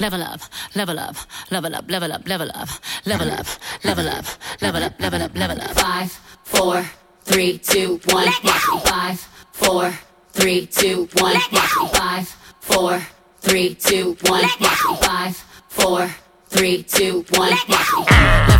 Level 0.00 0.22
up, 0.22 0.40
level 0.76 0.96
up, 0.96 1.16
level 1.50 1.74
up, 1.74 1.90
level 1.90 2.12
up, 2.12 2.28
level 2.28 2.50
up, 2.52 2.68
level 3.04 3.30
up, 3.32 3.46
level 3.82 4.06
up, 4.08 4.24
level 4.62 4.84
up, 4.84 5.00
level 5.00 5.22
up, 5.22 5.34
level 5.36 5.60
up. 5.60 5.70
Five, 5.72 6.12
four, 6.44 6.84
three, 7.24 7.58
two, 7.58 8.00
one, 8.04 8.26
watch 8.44 8.66
go. 8.68 8.78
Five, 8.78 9.18
four, 9.50 9.92
three, 10.30 10.66
two, 10.66 11.08
one, 11.14 11.34
watch 11.50 11.74
go. 11.74 11.86
Five, 11.88 12.28
four, 12.60 13.02
three, 13.40 13.74
two, 13.74 14.16
one, 14.22 14.44
watch 14.60 14.82
go. 14.84 14.94
Five, 14.94 15.36
four, 15.68 16.08
three, 16.46 16.84
two, 16.84 17.24
one, 17.32 17.50
watch 17.68 18.48
me 18.48 18.57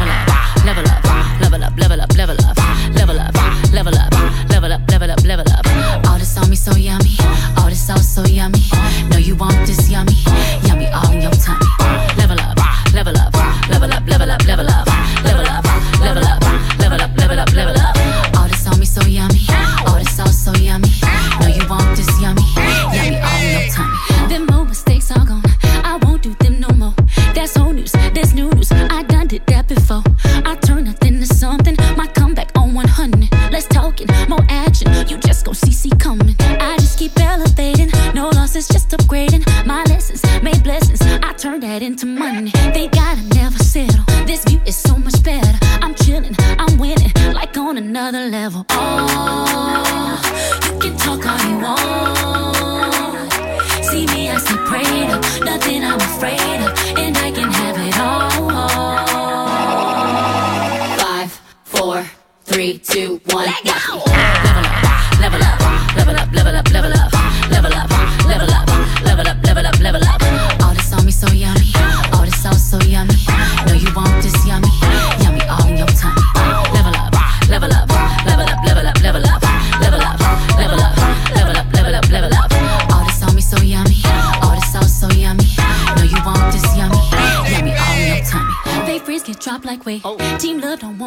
level 0.69 0.85
up, 0.91 1.41
level 1.41 1.65
up, 1.65 1.77
level 1.79 2.01
up, 2.01 2.13
level 2.15 2.37
up, 2.45 2.57
level 2.93 3.19
up, 3.19 3.35
level 3.73 3.95
up, 3.97 4.13
level 4.51 4.73
up, 4.73 4.81
level 4.91 5.11
up, 5.11 5.25
level 5.25 5.47
up. 5.51 5.65
All 6.07 6.19
this 6.19 6.37
on 6.37 6.51
me 6.51 6.57
so 6.57 6.77
yummy, 6.77 7.17
all 7.57 7.71
this 7.71 7.87
sauce 7.87 8.07
so 8.07 8.23
yummy. 8.27 8.61
Know 9.09 9.17
you 9.17 9.35
want 9.35 9.57
this 9.67 9.89
yummy, 9.89 10.13
yummy 10.69 10.87
all 10.89 11.11
in 11.11 11.23
your 11.23 11.33
tummy. 11.33 11.65
Level 12.19 12.39
up, 12.39 12.59
level 12.93 13.17
up, 13.17 13.33
level 13.71 13.91
up, 13.91 14.07
level 14.07 14.31
up, 14.31 14.45
level 14.45 14.69
up, 14.69 14.87
level 15.25 15.49
up, 15.49 15.65
level 16.05 16.25
up, 16.29 16.43
level 16.79 17.01
up, 17.01 17.17
level 17.17 17.41
up, 17.41 17.53
level 17.55 17.77
up. 17.81 18.37
All 18.37 18.49
this 18.49 18.67
on 18.67 18.79
me 18.79 18.85
so 18.85 19.01
yummy, 19.07 19.41
all 19.87 19.99
this 19.99 20.15
sauce 20.15 20.37
so 20.37 20.53
yummy. 20.53 20.91
Know 21.41 21.49
you 21.49 21.67
want 21.67 21.97
this 21.97 22.13
yummy. 22.21 22.68
turn 41.51 41.61
that 41.61 41.83
into 41.83 42.05
money. 42.05 42.51
They 42.75 42.89
gotta 42.89 43.23
never 43.35 43.59
settle. 43.59 44.05
This 44.27 44.45
view 44.45 44.61
is 44.67 44.77
so 44.77 44.97
much 44.97 45.23
better. 45.23 45.59
I'm 45.83 45.95
chilling, 45.95 46.37
I'm 46.59 46.77
winning, 46.79 47.13
like 47.33 47.57
on 47.57 47.79
another 47.79 48.27
level. 48.27 48.67
Oh, 48.71 50.21
you 50.65 50.79
can 50.79 50.97
talk 50.99 51.27
all 51.27 51.49
you 51.49 51.59
want. 51.59 52.18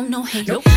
home, 0.01 0.09
no 0.09 0.23
hate. 0.23 0.47
Nope. 0.47 0.70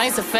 nice 0.00 0.16
effect. 0.16 0.39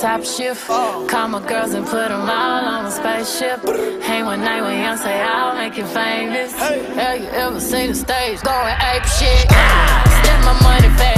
top 0.00 0.22
shift. 0.24 0.66
Call 0.66 1.28
my 1.28 1.44
girls 1.46 1.74
and 1.74 1.84
put 1.84 2.08
them 2.08 2.30
all 2.30 2.64
on 2.64 2.86
a 2.86 2.90
spaceship. 2.90 3.60
Hang 4.02 4.24
one 4.26 4.40
night 4.40 4.62
with 4.62 4.78
young, 4.78 4.96
say 4.96 5.20
I'll 5.20 5.56
make 5.56 5.76
you 5.76 5.86
famous. 5.86 6.52
Hey. 6.52 6.84
Have 6.94 7.20
you 7.20 7.28
ever 7.28 7.60
seen 7.60 7.88
the 7.88 7.94
stage 7.94 8.40
going 8.42 8.76
ape 8.80 9.04
shit? 9.04 9.46
Ah! 9.50 10.22
Step 10.22 10.44
my 10.44 10.62
money 10.62 10.88
back. 10.96 11.17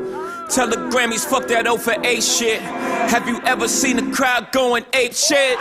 Tell 0.51 0.67
the 0.67 0.75
Grammys, 0.75 1.25
fuck 1.25 1.47
that 1.47 1.65
O 1.65 1.77
for 1.77 1.95
A 2.03 2.19
shit. 2.19 2.59
Have 2.59 3.25
you 3.25 3.39
ever 3.45 3.69
seen 3.69 3.97
a 3.99 4.13
crowd 4.13 4.51
going 4.51 4.85
ape 4.93 5.13
shit? 5.13 5.57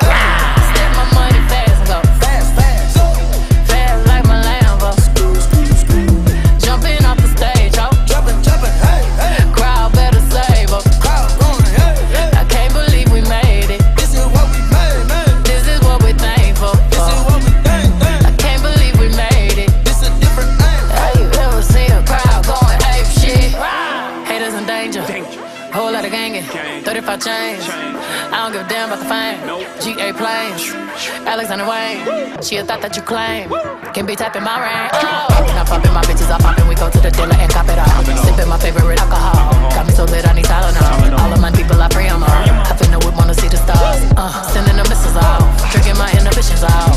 Alexander 31.40 31.64
Wayne. 31.64 32.36
She 32.44 32.60
a 32.60 32.64
thought 32.68 32.84
that 32.84 32.92
you 32.92 33.00
claim. 33.00 33.48
Can 33.96 34.04
be 34.04 34.12
tapping 34.12 34.44
my 34.44 34.60
ring. 34.60 34.92
Oh. 34.92 35.24
Poppin', 35.32 35.56
I 35.56 35.64
poppin', 35.64 35.94
my 35.96 36.04
bitches 36.04 36.28
are 36.28 36.36
poppin'. 36.36 36.68
We 36.68 36.76
go 36.76 36.92
to 36.92 37.00
the 37.00 37.08
dealer 37.08 37.32
and 37.32 37.48
cop 37.48 37.64
it 37.72 37.80
all. 37.80 37.88
Sippin' 38.28 38.44
my 38.44 38.60
favorite 38.60 39.00
alcohol. 39.00 39.48
Got 39.72 39.88
me 39.88 39.96
so 39.96 40.04
lit, 40.04 40.28
I 40.28 40.36
need 40.36 40.44
Tylenol. 40.44 41.16
All 41.16 41.32
of 41.32 41.40
my 41.40 41.48
people, 41.48 41.80
I 41.80 41.88
pray 41.88 42.12
I'm 42.12 42.20
all. 42.20 42.28
I 42.28 42.76
finna 42.76 43.00
whip, 43.00 43.16
wanna 43.16 43.32
see 43.32 43.48
the 43.48 43.56
stars. 43.56 44.04
Uh, 44.20 44.28
sending 44.52 44.76
the 44.76 44.84
missiles 44.84 45.16
out. 45.16 45.40
Drinking 45.72 45.96
my 45.96 46.12
inhibitions 46.12 46.60
out. 46.60 46.92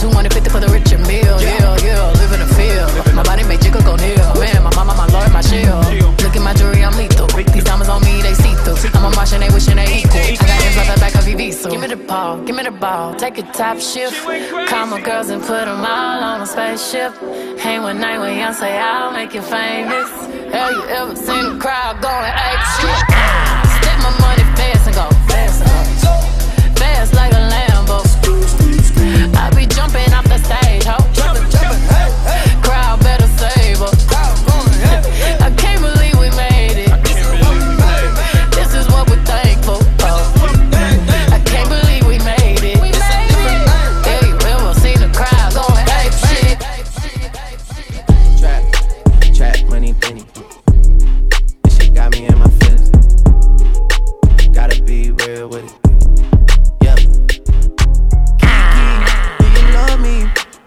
250 0.00 0.48
for 0.48 0.60
the 0.64 0.72
rich 0.72 0.88
and 0.96 1.04
meal. 1.04 1.36
Yeah, 1.44 1.76
yeah, 1.84 2.16
live 2.16 2.32
in 2.32 2.40
the 2.40 2.48
field. 2.56 2.88
My 3.12 3.20
body 3.20 3.44
make 3.44 3.60
jiggle 3.60 3.84
go 3.84 4.00
near. 4.00 4.16
Man, 4.40 4.64
my 4.64 4.72
mama, 4.72 4.96
my 4.96 5.04
lord, 5.12 5.28
my 5.36 5.44
shield. 5.44 5.84
Look 6.24 6.32
at 6.32 6.40
my 6.40 6.56
jewelry, 6.56 6.80
I'm 6.80 6.96
lethal. 6.96 7.11
These 7.52 7.64
diamonds 7.64 7.88
on 7.88 8.02
me, 8.02 8.22
they 8.22 8.34
see 8.34 8.54
through. 8.64 8.76
I'm 8.94 9.12
a 9.12 9.16
march 9.16 9.32
and 9.32 9.42
they 9.42 9.50
wishing 9.50 9.76
they 9.76 9.98
equal. 9.98 10.20
I 10.20 10.36
got 10.36 10.48
hands 10.48 10.76
like 10.76 10.94
the 10.94 11.00
back 11.00 11.14
of 11.14 11.22
so 11.52 11.70
give 11.70 11.80
me 11.80 11.86
the 11.88 11.96
ball, 11.96 12.42
give 12.44 12.56
me 12.56 12.62
the 12.62 12.70
ball. 12.70 13.14
Take 13.14 13.38
a 13.38 13.42
top 13.42 13.78
shift. 13.78 14.16
Call 14.68 14.86
my 14.86 15.00
girls 15.00 15.30
and 15.30 15.42
put 15.42 15.64
them 15.64 15.80
all 15.80 16.22
on 16.22 16.40
a 16.40 16.46
spaceship. 16.46 17.12
Hang 17.58 17.82
one 17.82 17.98
night 18.00 18.18
when 18.18 18.36
young 18.38 18.54
say 18.54 18.78
I'll 18.78 19.12
make 19.12 19.34
you 19.34 19.42
famous. 19.42 20.10
Have 20.52 20.70
you 20.70 20.84
ever 20.88 21.16
seen 21.16 21.54
the 21.54 21.58
crowd 21.58 22.00
going 22.00 22.32
ape 22.48 22.64
shit? 22.76 23.00
Step 23.78 23.98
my 24.04 24.12
money 24.20 24.44
fast 24.56 24.86
and 24.86 24.96
go 24.96 25.08
fast 25.26 25.62
and 25.62 26.02
go. 26.02 26.14
Fast 26.78 27.14
like 27.14 27.32
a 27.32 27.42
Lambo. 27.52 27.98
I 29.34 29.50
be 29.56 29.66
jumping 29.66 30.12
off 30.12 30.24
the 30.24 30.38
stage, 30.38 30.61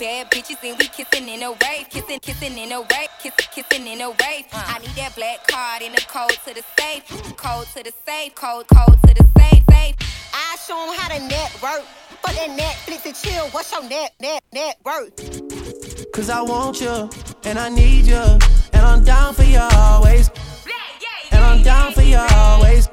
bad 0.00 0.30
bitches 0.30 0.56
and 0.64 0.78
we 0.78 0.88
kissing 0.88 1.28
in 1.28 1.42
a 1.42 1.50
wave, 1.52 1.86
kissing, 1.90 2.18
kissing 2.20 2.56
in 2.56 2.72
a 2.72 2.80
wave, 2.80 3.10
kissing, 3.22 3.48
kissing 3.52 3.86
in 3.86 4.00
a 4.00 4.08
wave. 4.08 4.46
I 4.50 4.78
need 4.80 4.96
that 4.96 5.14
black 5.14 5.46
card 5.46 5.82
in 5.82 5.92
the 5.92 6.00
code 6.00 6.38
to 6.46 6.54
the 6.54 6.64
safe, 6.78 7.04
code 7.36 7.66
to 7.76 7.82
the 7.84 7.92
safe, 8.06 8.34
code, 8.34 8.66
code 8.74 8.98
to 9.06 9.14
the 9.14 9.28
safe, 9.38 9.62
safe. 9.70 9.94
I 10.32 10.56
show 10.66 10.80
'em 10.80 10.98
how 10.98 11.08
to 11.14 11.20
network. 11.28 11.84
For 12.22 12.32
that 12.32 12.50
Netflix 12.62 13.04
and 13.04 13.14
chill, 13.14 13.48
what's 13.50 13.70
your 13.72 13.82
net, 13.82 14.14
net, 14.20 14.42
net 14.52 14.76
worth? 14.84 15.14
Cause 16.12 16.30
I 16.30 16.40
want 16.40 16.80
you 16.80 17.10
and 17.44 17.58
I 17.58 17.68
need 17.68 18.06
you. 18.06 18.24
And 18.72 18.82
I'm 18.90 19.04
down 19.04 19.34
for 19.34 19.44
you 19.44 19.60
always. 19.60 20.30
And 21.30 21.44
I'm 21.44 21.62
down 21.62 21.92
for 21.92 22.02
you 22.02 22.18
always. 22.18 22.88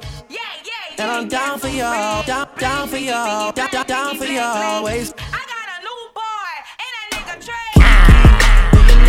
And 0.98 1.10
I'm 1.10 1.28
down 1.28 1.58
for 1.58 1.68
you, 1.68 1.88
down, 2.26 2.48
down 2.58 2.88
for 2.88 2.98
you, 2.98 3.12
down, 3.12 3.54
down, 3.54 3.86
down 3.86 4.18
for 4.18 4.26
you 4.26 4.40
always. 4.40 5.14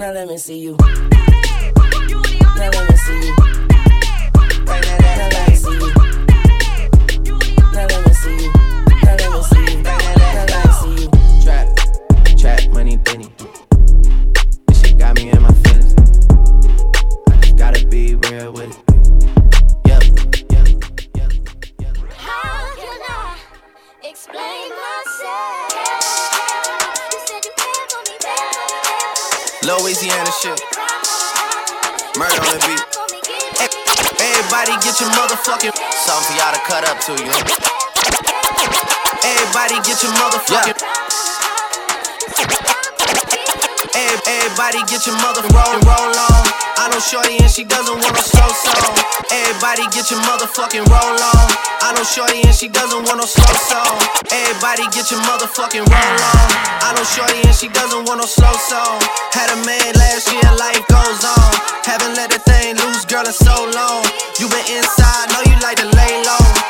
Now 0.00 0.12
let 0.12 0.28
me 0.28 0.38
see 0.38 0.56
you. 0.56 0.78
Now 0.80 0.88
let 2.70 2.90
me 2.90 2.96
see 2.96 3.26
you. 3.26 3.36
Bring 4.64 4.80
that 4.80 4.98
Now 4.98 4.99
get 44.90 45.06
your 45.06 45.14
mother 45.22 45.46
roll 45.54 45.78
roll 45.86 46.10
on. 46.18 46.44
I 46.74 46.90
know 46.90 46.98
Shorty 46.98 47.38
and 47.38 47.46
she 47.46 47.62
doesn't 47.62 47.94
want 47.94 48.10
no 48.10 48.22
slow 48.26 48.50
song. 48.50 48.94
Everybody 49.30 49.86
get 49.94 50.10
your 50.10 50.18
motherfucking 50.26 50.82
roll 50.90 51.14
on. 51.14 51.46
I 51.86 51.94
know 51.94 52.02
Shorty 52.02 52.42
and 52.42 52.50
she 52.50 52.66
doesn't 52.66 53.06
want 53.06 53.22
no 53.22 53.26
slow 53.26 53.54
song. 53.70 53.94
Everybody 54.34 54.90
get 54.90 55.06
your 55.14 55.22
motherfucking 55.30 55.86
roll 55.86 56.18
on. 56.34 56.46
I 56.82 56.90
know 56.98 57.06
Shorty 57.06 57.38
and 57.46 57.54
she 57.54 57.70
doesn't 57.70 58.02
want 58.10 58.18
no 58.18 58.26
slow 58.26 58.50
song. 58.66 58.98
Had 59.30 59.54
a 59.54 59.58
man 59.62 59.94
last 59.94 60.26
year, 60.34 60.50
life 60.58 60.82
goes 60.90 61.22
on. 61.22 61.50
Haven't 61.86 62.18
let 62.18 62.34
that 62.34 62.42
thing 62.42 62.74
loose, 62.82 63.06
girl, 63.06 63.22
in 63.22 63.32
so 63.32 63.70
long. 63.70 64.02
You 64.42 64.50
been 64.50 64.66
inside, 64.74 65.30
know 65.30 65.46
you 65.46 65.54
like 65.62 65.78
to 65.78 65.86
lay 65.86 66.14
low. 66.26 66.69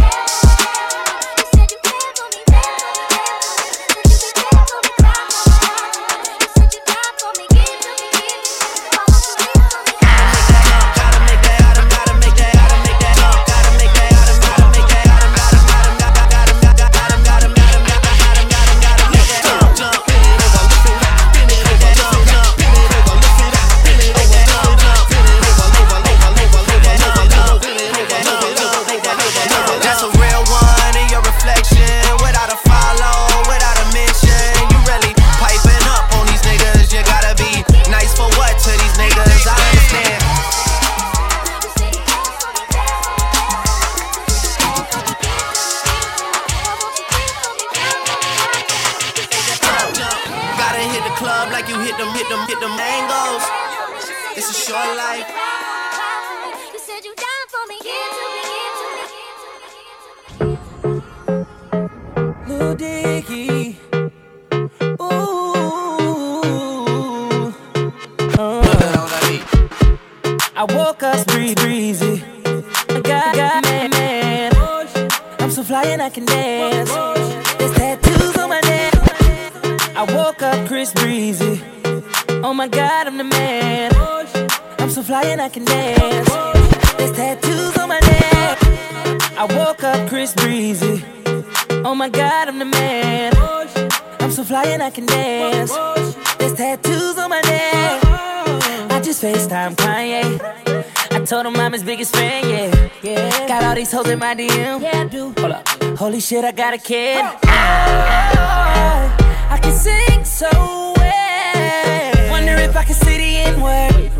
My 104.21 104.35
DM. 104.35 104.79
Yeah, 104.79 105.01
I 105.01 105.07
do. 105.07 105.33
Hold 105.39 105.51
up. 105.51 105.67
Holy 105.97 106.19
shit, 106.19 106.45
I 106.45 106.51
got 106.51 106.75
a 106.75 106.77
kid. 106.77 107.17
I, 107.17 107.39
ah, 107.47 109.15
I 109.49 109.57
can 109.57 109.73
sing 109.73 110.23
so 110.23 110.47
well. 110.95 112.29
Wonder 112.29 112.53
if 112.61 112.77
I 112.77 112.83
can 112.83 112.93
see 112.93 113.17
the 113.17 113.37
N 113.49 113.59
word. 113.59 114.11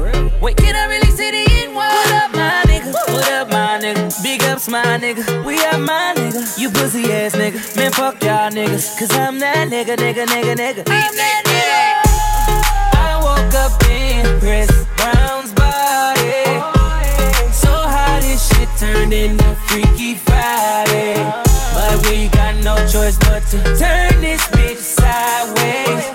Wait, 0.42 0.58
can 0.58 0.76
I 0.76 0.88
really 0.88 1.12
see 1.12 1.30
the 1.30 1.46
N 1.66 1.76
word? 1.76 1.86
What 1.86 2.12
up, 2.24 2.32
my 2.34 2.64
nigga? 2.66 2.92
What 3.14 3.32
up, 3.32 3.50
my 3.50 3.78
nigga? 3.80 4.24
Big 4.24 4.42
ups, 4.46 4.68
my 4.68 4.98
nigga. 4.98 5.46
We 5.46 5.64
are 5.66 5.78
my 5.78 6.16
nigga. 6.18 6.58
You 6.60 6.72
pussy 6.72 7.14
ass 7.14 7.36
nigga. 7.36 7.62
Man, 7.78 7.92
fuck 7.92 8.24
y'all 8.24 8.50
niggas. 8.50 8.98
Cause 8.98 9.12
I'm 9.12 9.38
that 9.38 9.70
nigga, 9.70 9.98
nigga, 9.98 10.26
nigga, 10.26 10.56
nigga. 10.56 10.84
I'm 10.88 11.16
that 11.22 11.44
nigga. 11.46 12.02
I 12.98 13.20
woke 13.22 13.54
up 13.54 13.80
in 13.88 14.26
Chris 14.40 14.68
Brown's 14.98 15.12
body. 15.12 15.12
So 15.12 15.42
how 15.42 15.51
this 18.32 18.48
shit 18.56 18.70
turned 18.78 19.12
into 19.12 19.44
Freaky 19.68 20.14
Friday. 20.16 21.16
But 21.76 21.96
we 22.08 22.30
got 22.30 22.56
no 22.64 22.76
choice 22.88 23.18
but 23.18 23.44
to 23.52 23.60
turn 23.76 24.22
this 24.22 24.42
bitch 24.56 24.78
sideways. 24.78 26.06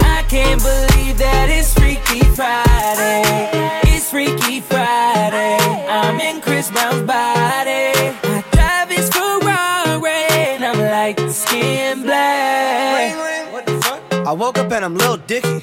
I 0.00 0.24
can't 0.28 0.60
believe 0.62 1.18
that 1.18 1.48
it's 1.50 1.74
Freaky 1.74 2.24
Friday. 2.34 3.50
It's 3.92 4.08
Freaky 4.10 4.60
Friday. 4.60 5.58
I'm 5.88 6.18
in 6.20 6.40
Chris 6.40 6.70
Brown's 6.70 7.02
body. 7.02 7.92
I 8.24 8.42
drive 8.52 8.88
his 8.88 9.10
Ferrari. 9.10 10.24
And 10.54 10.64
I'm 10.64 10.80
like 10.80 11.18
skin 11.30 12.04
black. 12.04 13.12
I 14.26 14.32
woke 14.32 14.56
up 14.58 14.72
and 14.72 14.84
I'm 14.84 14.94
Lil 14.94 15.18
Dicky. 15.18 15.62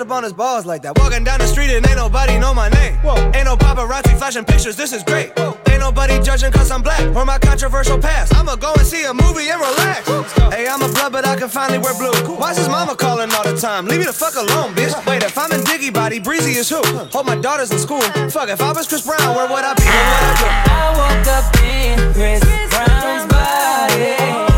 Up 0.00 0.10
on 0.10 0.22
his 0.22 0.32
balls 0.32 0.66
like 0.66 0.82
that? 0.82 0.98
Walking 0.98 1.24
down 1.24 1.38
the 1.38 1.46
street 1.46 1.70
and 1.70 1.86
ain't 1.86 1.96
nobody 1.96 2.38
know 2.38 2.54
my 2.54 2.68
name. 2.70 2.94
Whoa. 2.98 3.16
Ain't 3.34 3.44
no 3.44 3.56
paparazzi 3.56 4.16
flashing 4.16 4.44
pictures, 4.44 4.76
this 4.76 4.92
is 4.92 5.02
great. 5.02 5.36
Whoa. 5.38 5.56
Ain't 5.68 5.80
nobody 5.80 6.20
judging 6.22 6.52
cause 6.52 6.70
I'm 6.70 6.82
black 6.82 7.14
or 7.14 7.24
my 7.24 7.38
controversial 7.38 7.98
past. 7.98 8.34
I'ma 8.34 8.56
go 8.56 8.72
and 8.74 8.86
see 8.86 9.04
a 9.04 9.12
movie 9.12 9.48
and 9.48 9.60
relax. 9.60 10.08
Hey, 10.54 10.68
I'm 10.68 10.82
a 10.82 10.88
blood, 10.88 11.12
but 11.12 11.26
I 11.26 11.36
can 11.36 11.48
finally 11.48 11.78
wear 11.78 11.94
blue. 11.94 12.36
Why's 12.36 12.56
his 12.56 12.68
mama 12.68 12.96
calling 12.96 13.30
all 13.32 13.44
the 13.44 13.56
time? 13.56 13.86
Leave 13.86 14.00
me 14.00 14.06
the 14.06 14.12
fuck 14.12 14.34
alone, 14.36 14.74
bitch. 14.74 14.94
Wait, 15.06 15.22
if 15.22 15.36
I'm 15.36 15.52
in 15.52 15.60
Diggy 15.60 15.92
Body, 15.92 16.18
Breezy 16.18 16.52
is 16.52 16.68
who? 16.68 16.82
Hope 16.84 17.26
my 17.26 17.36
daughter's 17.36 17.70
in 17.70 17.78
school. 17.78 18.02
Fuck, 18.30 18.48
if 18.48 18.60
I 18.60 18.72
was 18.72 18.86
Chris 18.86 19.06
Brown, 19.06 19.34
where 19.34 19.48
would 19.48 19.64
I 19.64 19.74
be? 19.74 19.84
What 19.84 20.06
would 20.12 20.24
I 20.26 20.34
do? 20.40 20.46
I 20.70 20.86
woke 21.00 21.26
up 21.28 21.46
in 21.62 22.12
Chris 22.14 22.40
Brown's 22.70 23.32
body. 23.32 24.49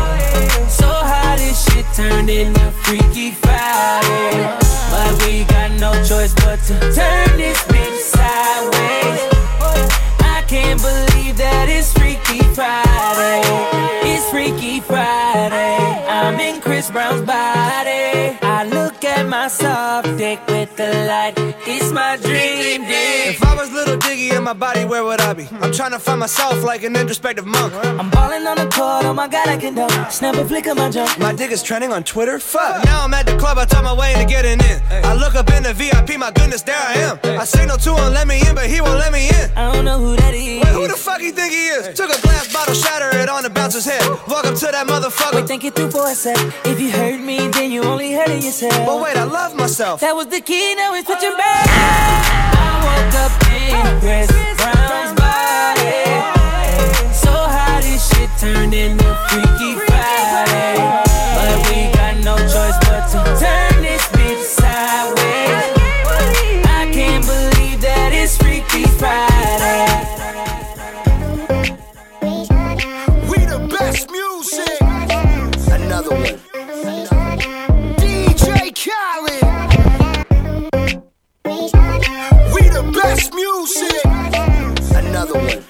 This 1.53 1.65
shit 1.65 1.85
turned 1.93 2.31
into 2.31 2.71
Freaky 2.81 3.29
Friday. 3.29 4.57
But 4.89 5.23
we 5.23 5.43
got 5.43 5.69
no 5.79 5.93
choice 6.03 6.33
but 6.33 6.57
to 6.65 6.79
turn 6.79 7.37
this 7.37 7.61
bitch 7.69 7.99
sideways. 7.99 9.21
I 10.17 10.43
can't 10.47 10.81
believe 10.81 11.37
that 11.37 11.67
it's 11.69 11.93
Freaky 11.93 12.41
Friday. 12.55 13.43
It's 14.01 14.27
Freaky 14.31 14.79
Friday. 14.79 15.77
I'm 16.09 16.39
in 16.39 16.59
Chris 16.59 16.89
Brown's 16.89 17.21
body. 17.21 18.35
I 18.41 18.67
look 18.73 19.05
at 19.05 19.27
my 19.27 19.47
soft 19.93 20.17
dick 20.17 20.39
with 20.47 20.75
the 20.75 20.89
light. 21.07 21.33
It's 21.67 21.91
my 21.91 22.17
dream 22.17 22.81
dick. 22.81 23.35
If 23.35 23.43
I 23.43 23.53
was 23.55 23.71
little 23.71 23.97
Diggy 23.97 24.35
in 24.35 24.43
my 24.43 24.53
body, 24.53 24.85
where 24.85 25.03
would 25.03 25.21
I 25.21 25.33
be? 25.33 25.47
I'm 25.61 25.71
trying 25.71 25.91
to 25.91 25.99
find 25.99 26.19
myself 26.19 26.63
like 26.63 26.83
an 26.83 26.95
introspective 26.95 27.45
monk. 27.45 27.71
I'm 27.99 28.09
balling 28.09 28.45
on 28.47 28.57
the 28.57 28.69
court, 28.77 29.05
oh 29.05 29.13
my 29.13 29.27
god, 29.27 29.47
I 29.47 29.57
can 29.57 29.75
dunk. 29.75 29.93
Snap 30.11 30.35
a 30.35 30.45
flick 30.45 30.65
of 30.65 30.77
my 30.77 30.89
jump. 30.89 31.19
My 31.19 31.33
dick 31.33 31.51
is 31.51 31.61
trending 31.61 31.91
on 31.91 32.03
Twitter. 32.03 32.39
Fuck. 32.39 32.85
Now 32.85 33.03
I'm 33.03 33.13
at 33.13 33.27
the 33.27 33.37
club, 33.37 33.59
I 33.59 33.65
talk 33.65 33.83
my 33.83 33.93
way 33.93 34.13
into 34.13 34.25
getting 34.25 34.59
in. 34.69 34.77
I 35.09 35.13
look 35.13 35.35
up 35.35 35.49
in 35.51 35.61
the 35.61 35.73
VIP, 35.73 36.17
my 36.17 36.31
goodness, 36.31 36.63
there 36.63 36.83
I 36.91 36.93
am. 37.07 37.19
I 37.39 37.45
signal 37.45 37.77
to 37.77 37.91
him, 37.95 38.13
let 38.13 38.27
me 38.27 38.41
in, 38.47 38.55
but 38.55 38.65
he 38.65 38.81
won't 38.81 38.97
let 38.97 39.11
me 39.13 39.29
in. 39.29 39.47
I 39.55 39.71
don't 39.73 39.85
know 39.85 39.99
who 39.99 40.15
that 40.15 40.33
is. 40.33 40.63
Wait, 40.63 40.73
who 40.73 40.87
the 40.87 40.97
fuck 41.05 41.21
you 41.21 41.31
think 41.31 41.53
he 41.53 41.67
is? 41.67 41.95
Took 41.99 42.09
a 42.09 42.19
glass 42.21 42.51
bottle, 42.51 42.73
shatter 42.73 43.15
it 43.19 43.29
on 43.29 43.43
the 43.43 43.49
bouncer's 43.51 43.85
head. 43.85 44.03
Walk 44.27 44.45
up 44.45 44.55
to 44.55 44.67
that 44.75 44.87
motherfucker. 44.87 45.35
Wait, 45.35 45.47
think 45.47 45.63
it 45.63 45.75
through 45.75 45.91
for 45.91 46.07
a 46.07 46.15
sec. 46.15 46.37
If 46.65 46.79
you 46.81 46.89
heard 46.91 47.21
me, 47.21 47.47
then 47.49 47.71
you 47.71 47.83
only 47.83 48.13
hurting 48.13 48.41
yourself. 48.41 48.73
But 48.87 48.99
wait, 49.03 49.17
I 49.17 49.25
love 49.25 49.55
myself. 49.55 49.82
That 49.83 50.15
was 50.15 50.27
the 50.27 50.39
key, 50.39 50.75
now 50.75 50.93
it's 50.93 51.05
switching 51.05 51.35
back. 51.35 51.67
I 52.55 52.71
woke 52.87 53.15
up 53.19 53.35
in 53.51 53.99
Chris 53.99 54.31
Brown's 54.55 55.11
body. 55.19 56.07
So 57.11 57.27
how 57.27 57.81
this 57.83 57.99
shit 58.07 58.29
turned 58.39 58.73
into 58.73 59.03
Freaky 59.27 59.75
Friday. 59.83 60.79
But 61.35 61.67
we 61.67 61.91
got 61.91 62.15
no 62.23 62.37
choice 62.47 62.79
but 62.87 63.11
to 63.11 63.19
turn 63.43 63.72
Another 85.23 85.39
one. 85.39 85.63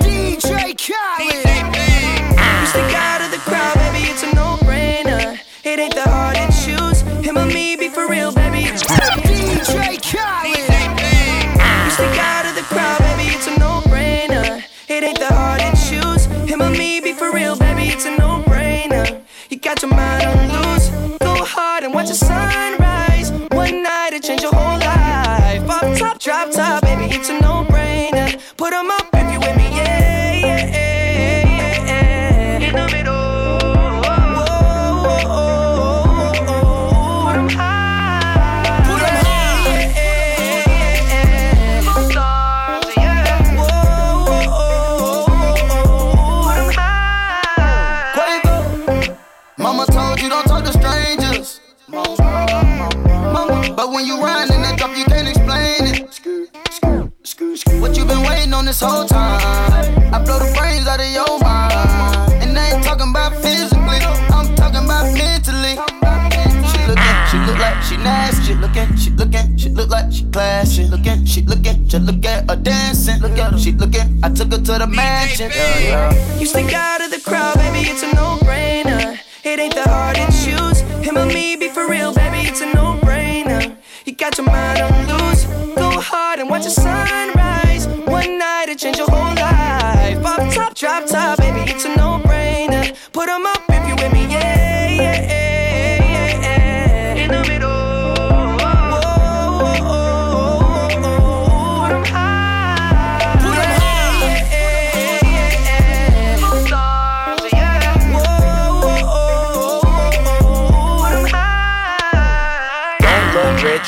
DJ 0.00 0.74
Khaled. 0.76 1.46
You 2.60 2.66
stick 2.66 2.94
out 2.96 3.20
of 3.20 3.30
the 3.30 3.38
crowd, 3.38 3.74
baby, 3.76 4.08
it's 4.10 4.24
a 4.24 4.34
no-brainer. 4.34 5.38
It 5.62 5.78
ain't 5.78 5.94
the 5.94 6.10
hard 6.10 6.34
to 6.34 6.48
choose. 6.64 7.02
Him 7.24 7.38
or 7.38 7.46
me, 7.46 7.76
be 7.76 7.88
for 7.88 8.08
real, 8.08 8.32
You 75.42 76.46
stick 76.46 76.72
out 76.72 76.91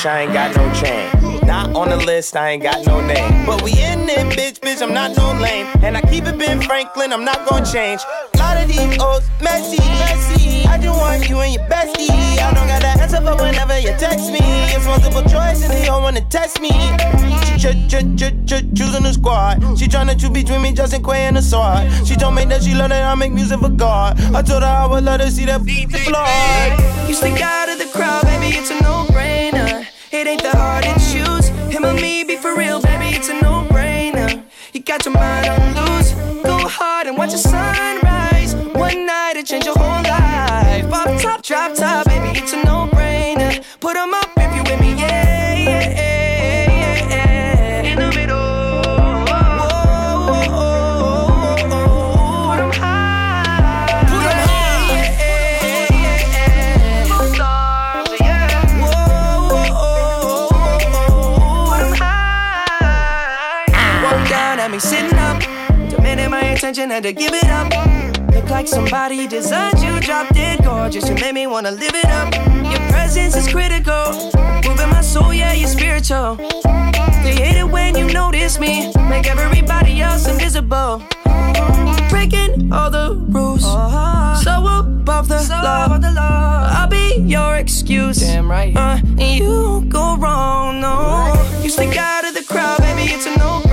rich, 0.04 0.12
I 0.12 0.22
ain't 0.22 0.32
got 0.32 0.56
no 0.56 0.72
chain. 0.74 1.46
Not 1.46 1.74
on 1.74 1.90
the 1.90 1.96
list, 1.96 2.36
I 2.36 2.50
ain't 2.50 2.62
got 2.62 2.86
no 2.86 3.00
name. 3.00 3.46
But 3.46 3.62
we 3.62 3.72
in 3.72 4.08
it, 4.08 4.26
bitch, 4.36 4.60
bitch, 4.60 4.82
I'm 4.82 4.92
not 4.92 5.16
no 5.16 5.32
lame. 5.40 5.66
And 5.82 5.96
I 5.96 6.00
keep 6.02 6.24
it 6.24 6.38
Ben 6.38 6.60
Franklin, 6.60 7.12
I'm 7.12 7.24
not 7.24 7.46
gonna 7.48 7.64
change. 7.64 8.00
A 8.34 8.38
lot 8.38 8.56
of 8.56 8.68
these 8.68 8.98
old 9.00 9.22
messy, 9.42 9.78
messy. 9.78 10.66
I 10.66 10.78
just 10.78 10.98
want 10.98 11.28
you 11.28 11.38
and 11.40 11.54
your 11.54 11.64
bestie. 11.64 12.10
I 12.38 12.52
don't 12.54 12.66
got 12.66 12.82
that 12.82 13.00
answer 13.00 13.20
for 13.20 13.36
whenever 13.42 13.78
you 13.78 13.94
text 13.98 14.30
me. 14.30 14.40
It's 14.74 14.86
multiple 14.86 15.22
choice 15.22 15.62
and 15.62 15.72
they 15.72 15.86
don't 15.86 16.02
wanna 16.02 16.22
test 16.22 16.60
me. 16.60 16.70
Ch 17.58 17.72
ch 17.88 18.04
ch 18.16 18.32
ch 18.44 18.52
choosing 18.74 19.04
the 19.04 19.12
squad. 19.12 19.60
She 19.78 19.86
tryna 19.86 20.18
choose 20.18 20.30
between 20.30 20.62
me, 20.62 20.72
Justin 20.72 21.02
Quay 21.02 21.28
and 21.28 21.36
the 21.36 21.42
sword. 21.42 21.88
She 22.06 22.16
told 22.16 22.34
me 22.34 22.44
that 22.46 22.62
she 22.62 22.74
love 22.74 22.90
that 22.90 23.04
I 23.04 23.14
make 23.14 23.32
music 23.32 23.60
for 23.60 23.70
God. 23.70 24.20
I 24.34 24.42
told 24.42 24.62
her 24.62 24.68
I 24.68 24.86
would 24.86 25.04
let 25.04 25.20
her 25.20 25.30
see 25.30 25.44
that 25.46 25.64
beat 25.64 25.90
the 25.90 25.98
floor. 25.98 26.26
You 27.08 27.14
stick 27.14 27.40
out 27.40 27.68
of 27.68 27.78
the 27.78 27.86
crowd, 27.86 28.24
baby, 28.24 28.56
it's 28.56 28.70
a 28.70 28.80
no-brainer. 28.82 29.53
It 29.53 29.53
for 32.44 32.54
real, 32.58 32.78
baby, 32.78 33.16
it's 33.16 33.30
a 33.30 33.40
no-brainer. 33.40 34.44
You 34.74 34.80
got 34.80 35.02
your 35.06 35.14
mind 35.14 35.46
on 35.46 35.96
loose. 35.96 36.12
Go 36.42 36.58
hard 36.68 37.06
and 37.06 37.16
watch 37.16 37.32
the 37.32 37.38
sunrise. 37.38 37.93
attention, 66.74 66.90
had 66.90 67.02
to 67.04 67.12
give 67.12 67.32
it 67.32 67.46
up. 67.46 68.34
Look 68.34 68.50
like 68.50 68.66
somebody 68.66 69.26
designed 69.28 69.78
you, 69.80 70.00
drop 70.00 70.34
dead 70.34 70.64
gorgeous. 70.64 71.08
You 71.08 71.14
made 71.14 71.34
me 71.34 71.46
wanna 71.46 71.70
live 71.70 71.94
it 71.94 72.06
up. 72.06 72.34
Your 72.70 72.80
presence 72.90 73.36
is 73.36 73.48
critical, 73.48 74.32
moving 74.66 74.90
my 74.90 75.00
soul, 75.00 75.32
yeah, 75.32 75.52
you're 75.52 75.68
spiritual. 75.68 76.36
They 77.22 77.34
hate 77.34 77.56
it 77.56 77.70
when 77.70 77.96
you 77.96 78.12
notice 78.12 78.58
me, 78.58 78.92
make 79.08 79.26
everybody 79.26 80.02
else 80.02 80.26
invisible. 80.26 81.02
Breaking 82.10 82.72
all 82.72 82.90
the 82.90 83.14
rules, 83.28 83.62
so 83.62 84.66
above 84.66 85.28
the 85.28 86.12
law. 86.14 86.68
I'll 86.70 86.88
be 86.88 87.22
your 87.22 87.56
excuse, 87.56 88.18
damn 88.18 88.50
right. 88.50 88.76
Uh, 88.76 88.98
you 89.18 89.44
don't 89.44 89.88
go 89.88 90.16
wrong, 90.16 90.80
no. 90.80 91.32
You 91.62 91.70
stick 91.70 91.96
out 91.96 92.24
of 92.24 92.34
the 92.34 92.42
crowd, 92.42 92.78
baby, 92.78 93.12
it's 93.12 93.26
a 93.26 93.36
no 93.38 93.63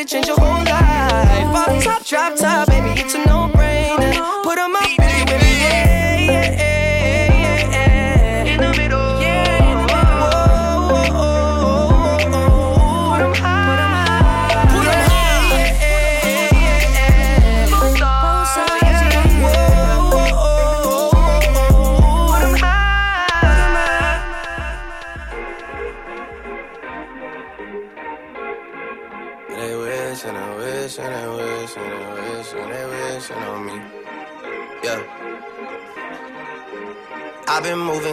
Night 0.00 0.08
change 0.08 0.28
your 0.28 0.40
whole 0.40 0.64
life. 0.64 1.68
Off 1.68 1.84
top, 1.84 2.04
drop 2.06 2.34
top, 2.34 2.68
baby, 2.68 2.98
it's 2.98 3.14
a 3.14 3.18
no-brainer. 3.18 3.59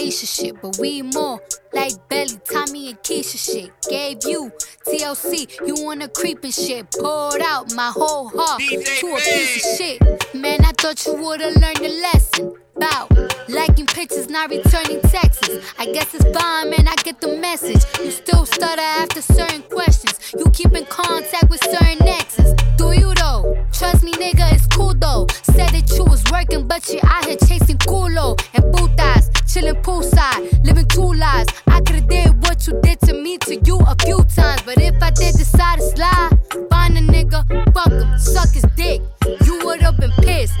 Aisha 0.00 0.26
shit. 0.26 0.60
But 0.60 0.78
we 0.78 1.02
more 1.02 1.40
like 1.72 1.92
Belly, 2.08 2.38
Tommy, 2.50 2.90
and 2.90 2.98
Keisha 3.02 3.38
shit. 3.38 3.70
Gave 3.88 4.18
you 4.24 4.52
TLC, 4.86 5.66
you 5.66 5.74
wanna 5.84 6.08
creep 6.08 6.44
and 6.44 6.54
shit. 6.54 6.90
Poured 6.92 7.42
out 7.42 7.74
my 7.74 7.90
whole 7.94 8.28
heart 8.28 8.60
to 8.60 9.06
a 9.06 9.20
piece 9.20 9.56
of 9.56 9.76
shit. 9.76 10.34
Man, 10.34 10.64
I 10.64 10.72
thought 10.72 11.04
you 11.06 11.14
would've 11.14 11.56
learned 11.56 11.80
a 11.80 12.02
lesson. 12.02 12.54
About 12.80 13.12
liking 13.50 13.84
pictures, 13.84 14.30
not 14.30 14.48
returning 14.48 15.02
texts. 15.02 15.50
I 15.78 15.84
guess 15.92 16.14
it's 16.14 16.24
fine, 16.32 16.70
man, 16.70 16.88
I 16.88 16.94
get 17.04 17.20
the 17.20 17.36
message. 17.36 17.82
You 18.02 18.10
still 18.10 18.46
stutter 18.46 18.80
after 18.80 19.20
certain 19.20 19.60
questions. 19.64 20.32
You 20.32 20.46
keep 20.50 20.72
in 20.72 20.86
contact 20.86 21.50
with 21.50 21.62
certain 21.62 22.08
exes. 22.08 22.54
Do 22.78 22.92
you 22.92 23.12
though? 23.16 23.66
Trust 23.70 24.02
me, 24.02 24.12
nigga, 24.12 24.50
it's 24.54 24.66
cool 24.68 24.94
though. 24.94 25.26
Said 25.42 25.68
that 25.76 25.92
you 25.94 26.04
was 26.04 26.24
working, 26.32 26.66
but 26.66 26.88
you 26.88 27.00
out 27.04 27.26
here 27.26 27.36
chasing 27.46 27.76
culo 27.76 28.40
and 28.54 28.64
putas. 28.72 29.28
Chilling 29.52 29.82
poolside, 29.82 30.64
living 30.64 30.86
two 30.86 31.12
lives. 31.12 31.52
I 31.66 31.80
could've 31.80 32.08
did 32.08 32.42
what 32.44 32.66
you 32.66 32.80
did 32.82 32.98
to 33.00 33.12
me 33.12 33.36
to 33.38 33.56
you 33.56 33.78
a 33.80 33.94
few 34.06 34.24
times. 34.24 34.62
But 34.62 34.80
if 34.80 34.94
I 35.02 35.10
did 35.10 35.34
decide 35.36 35.80
to 35.80 35.84
slide, 35.84 36.38
find 36.70 36.96
a 36.96 37.02
nigga, 37.02 37.44
fuck 37.74 37.90
him, 37.90 38.18
suck 38.18 38.48
his 38.54 38.64
dick. 38.74 39.02
You 39.44 39.60
would've 39.64 39.98
been 39.98 40.12
pissed, 40.22 40.56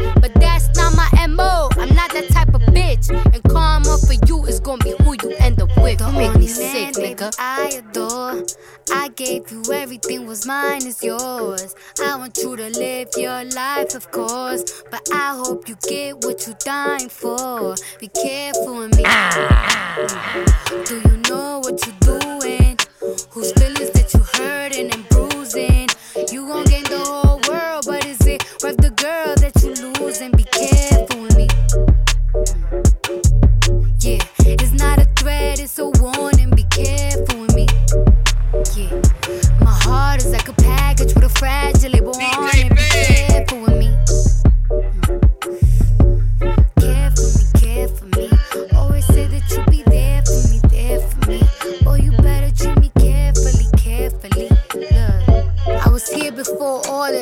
bitch. 3.00 3.34
And 3.34 3.42
karma 3.44 3.98
for 3.98 4.14
you 4.26 4.44
is 4.46 4.60
gonna 4.60 4.82
be 4.84 4.94
who 5.02 5.14
you 5.22 5.34
end 5.38 5.60
up 5.60 5.70
with. 5.76 5.98
Don't 5.98 6.14
make 6.14 6.34
me 6.36 6.46
sick, 6.46 6.94
nigga. 6.94 7.34
I 7.38 7.78
adore. 7.78 8.44
I 8.92 9.08
gave 9.08 9.50
you 9.50 9.62
everything, 9.72 10.26
was 10.26 10.46
mine 10.46 10.86
is 10.86 11.02
yours. 11.02 11.74
I 12.02 12.16
want 12.16 12.36
you 12.38 12.56
to 12.56 12.68
live 12.70 13.08
your 13.16 13.44
life, 13.44 13.94
of 13.94 14.10
course. 14.10 14.82
But 14.90 15.08
I 15.12 15.36
hope 15.36 15.68
you 15.68 15.76
get 15.88 16.24
what 16.24 16.46
you're 16.46 16.56
dying 16.64 17.08
for. 17.08 17.74
Be 17.98 18.08
careful 18.08 18.76
with 18.78 18.96
me. 18.96 19.04
Do 20.84 21.00
you 21.08 21.16
know 21.28 21.60
what 21.60 21.80
you're 21.86 22.18
doing? 22.18 22.76
Whose 23.30 23.52
feelings 23.52 23.90
that 23.90 24.12
you 24.14 24.20
hurting 24.34 24.90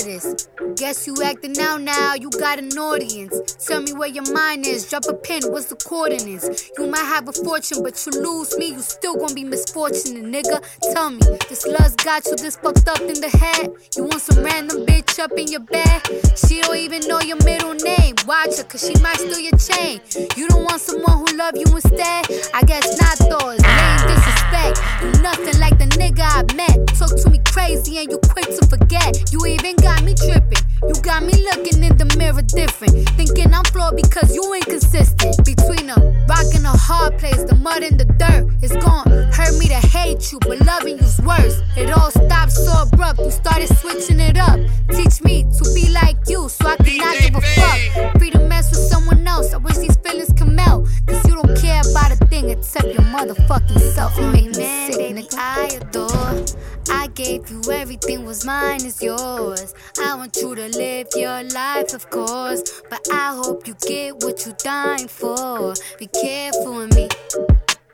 It 0.09 0.25
is. 0.25 0.49
Guess 0.79 1.09
you 1.09 1.17
acting 1.25 1.59
out 1.59 1.81
now, 1.81 2.15
you 2.15 2.31
got 2.31 2.61
an 2.61 2.71
audience. 2.79 3.35
Tell 3.67 3.83
me 3.83 3.93
where 3.95 4.09
your 4.09 4.33
mind 4.33 4.65
is, 4.65 4.89
drop 4.89 5.07
a 5.09 5.13
pin, 5.13 5.43
what's 5.49 5.67
the 5.67 5.75
coordinates? 5.75 6.71
You 6.79 6.87
might 6.87 7.05
have 7.05 7.27
a 7.29 7.33
fortune, 7.33 7.83
but 7.83 7.99
you 8.07 8.13
lose 8.23 8.57
me, 8.57 8.69
you 8.69 8.79
still 8.79 9.17
gonna 9.17 9.35
be 9.35 9.43
misfortunate, 9.43 10.23
nigga. 10.23 10.63
Tell 10.95 11.11
me, 11.11 11.19
this 11.49 11.67
lust 11.67 12.05
got 12.05 12.25
you 12.27 12.37
this 12.37 12.55
fucked 12.55 12.87
up 12.87 13.01
in 13.01 13.21
the 13.21 13.29
head? 13.29 13.73
You 13.97 14.05
want 14.05 14.23
some 14.23 14.45
random 14.45 14.87
bitch 14.87 15.19
up 15.19 15.33
in 15.37 15.49
your 15.49 15.67
bed? 15.67 16.01
She 16.39 16.61
don't 16.61 16.77
even 16.77 17.09
know 17.09 17.19
your 17.23 17.43
middle 17.43 17.75
name. 17.75 18.15
Watch 18.25 18.59
her, 18.59 18.63
cause 18.63 18.87
she 18.87 18.95
might 19.03 19.19
steal 19.19 19.41
your 19.41 19.59
chain. 19.59 20.01
You 20.37 20.47
don't 20.47 20.63
want 20.63 20.81
someone 20.81 21.19
who 21.19 21.37
love 21.37 21.57
you 21.57 21.67
instead? 21.75 22.23
I 22.55 22.63
guess 22.63 22.87
not, 23.03 23.19
though. 23.27 23.51
Lame 23.51 24.03
disrespect. 24.07 24.79
You 25.03 25.11
nothing 25.23 25.59
like 25.59 25.77
the 25.77 25.91
nigga 25.99 26.23
I 26.23 26.47
met. 26.55 26.87
Talk 26.95 27.19
to 27.19 27.31
me 27.31 27.41
crazy 27.51 27.99
and 27.99 28.09
you 28.09 28.19
quick 28.31 28.47
to 28.47 28.65
forget. 28.67 29.33
You 29.33 29.45
even 29.45 29.75
got 29.75 30.05
me 30.05 30.15
tripping. 30.15 30.68
You 30.87 30.95
got 31.03 31.23
me 31.23 31.33
looking 31.33 31.83
in 31.83 31.97
the 31.97 32.07
mirror 32.17 32.43
different. 32.43 33.09
Thinking 33.11 33.53
I'm 33.53 33.65
flawed 33.65 33.97
because 33.97 34.35
you 34.35 34.43
inconsistent. 34.55 35.45
Between 35.45 35.91
a 35.91 35.97
rock 36.29 36.47
and 36.55 36.65
a 36.65 36.77
hard 36.77 37.19
place, 37.19 37.43
the 37.45 37.57
mud 37.57 37.83
and 37.83 37.99
the 37.99 38.05
dirt. 38.05 38.47
It's 38.63 38.77
gone. 38.85 39.09
Hurt 39.33 39.59
me 39.59 39.67
to 39.69 39.81
hate 39.95 40.31
you, 40.33 40.39
but 40.41 40.61
loving 40.65 40.99
you's 40.99 41.21
worse. 41.21 41.61
It 41.77 41.91
all 41.91 42.11
stopped 42.11 42.53
so 42.53 42.83
abrupt. 42.83 43.19
You 43.19 43.31
started 43.31 43.69
switching 43.79 44.21
it 44.21 44.37
up. 44.37 44.59
Teach 44.91 45.23
me 45.23 45.45
to 45.59 45.65
be 45.75 45.91
like 45.91 46.17
you 46.29 46.49
so 46.49 46.69
I 46.69 46.77
can 46.77 46.97
not 46.99 47.19
give 47.19 47.35
a 47.35 47.41
fuck. 47.41 48.19
Free 48.19 48.31
to 48.31 48.41
mess 48.41 48.71
with 48.71 48.81
someone 48.81 49.27
else. 49.27 49.53
I 49.53 49.59
wish 49.59 49.77
these 49.79 49.97
feelings 49.97 50.33
come 50.33 50.55
melt. 50.55 50.89
Cause 51.07 51.27
you 51.29 51.35
don't 51.35 51.57
care 51.59 51.83
about 51.91 52.13
a 52.13 52.17
thing 52.27 52.51
except 52.51 52.87
your 52.87 53.07
motherfucking 53.15 53.81
self. 53.95 54.17
You 54.17 54.27
make 54.31 54.47
me 54.47 54.93
sick, 54.93 55.01
nigga. 55.17 55.35
I 55.37 55.79
adore. 55.81 56.45
I 56.91 57.09
gave 57.09 57.51
you 57.51 57.61
everything 57.71 58.25
was 58.25 58.47
mine 58.47 58.85
is 58.85 59.03
yours. 59.03 59.75
I 60.01 60.15
want 60.15 60.37
you 60.37 60.55
to 60.55 60.58
live 60.67 61.07
your 61.15 61.45
life, 61.45 61.95
of 61.95 62.11
course. 62.11 62.83
But 62.91 63.07
I 63.13 63.35
hope 63.37 63.69
you 63.69 63.75
get 63.87 64.17
what 64.25 64.45
you're 64.45 64.57
dying 64.57 65.07
for. 65.07 65.75
Be 65.99 66.07
careful 66.09 66.75
with 66.77 66.95
me. 66.95 67.09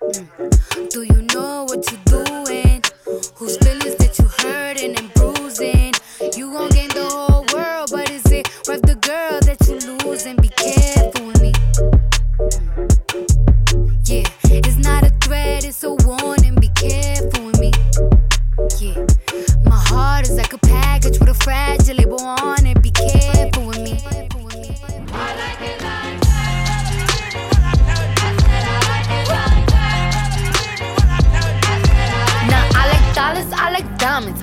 Mm. 0.00 0.90
Do 0.90 1.02
you 1.02 1.22
know 1.34 1.64
what 1.64 1.90
you're 1.90 2.24
doing? 2.24 2.43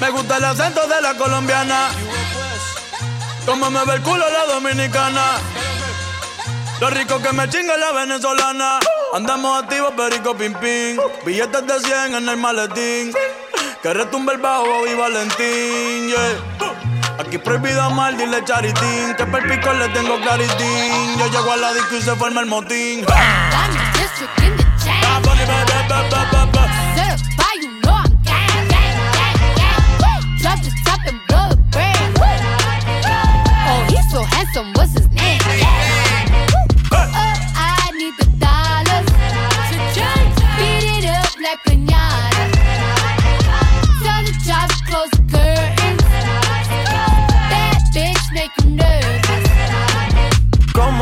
Me 0.00 0.10
gusta 0.10 0.36
el 0.36 0.44
acento 0.44 0.86
de 0.86 1.00
la 1.00 1.14
colombiana. 1.14 1.88
Como 3.44 3.70
me 3.70 3.84
ve 3.84 3.94
el 3.94 4.02
culo 4.02 4.24
la 4.30 4.52
dominicana. 4.52 5.38
Lo 6.80 6.90
rico 6.90 7.20
que 7.20 7.32
me 7.32 7.48
chinga 7.48 7.76
la 7.76 7.92
venezolana. 7.92 8.78
Andamos 9.14 9.62
activos, 9.62 9.92
perico 9.96 10.36
pim 10.36 10.54
pim. 10.54 10.98
Billetes 11.24 11.66
de 11.66 11.80
100 11.80 12.14
en 12.14 12.28
el 12.28 12.36
maletín. 12.36 13.12
Que 13.82 13.94
retumbe 13.94 14.34
el 14.34 14.38
bajo 14.38 14.86
y 14.86 14.94
Valentín, 14.94 16.08
yeah. 16.08 17.18
Aquí 17.18 17.38
prohibido 17.38 17.90
mal, 17.90 18.16
dile 18.16 18.44
charitín. 18.44 19.14
Que 19.16 19.24
per 19.26 19.48
pico 19.48 19.72
le 19.72 19.88
tengo 19.88 20.20
claritín. 20.20 21.18
Yo 21.18 21.26
llego 21.26 21.52
a 21.52 21.56
la 21.56 21.72
disco 21.74 21.96
y 21.96 22.02
se 22.02 22.14
forma 22.14 22.40
el 22.40 22.46
motín. 22.46 23.04
So 34.18 34.24
handsome, 34.24 34.72
what's 34.72 34.92
his 34.94 35.08
name? 35.10 35.38
Oh, 36.90 37.06
I 37.54 37.92
need 37.94 38.14
the 38.18 38.26
dollars 38.42 39.06
to. 39.94 40.02
Beat 40.58 40.84
it 40.98 41.06
up 41.06 41.38
like 41.40 41.60
pinata. 41.62 42.57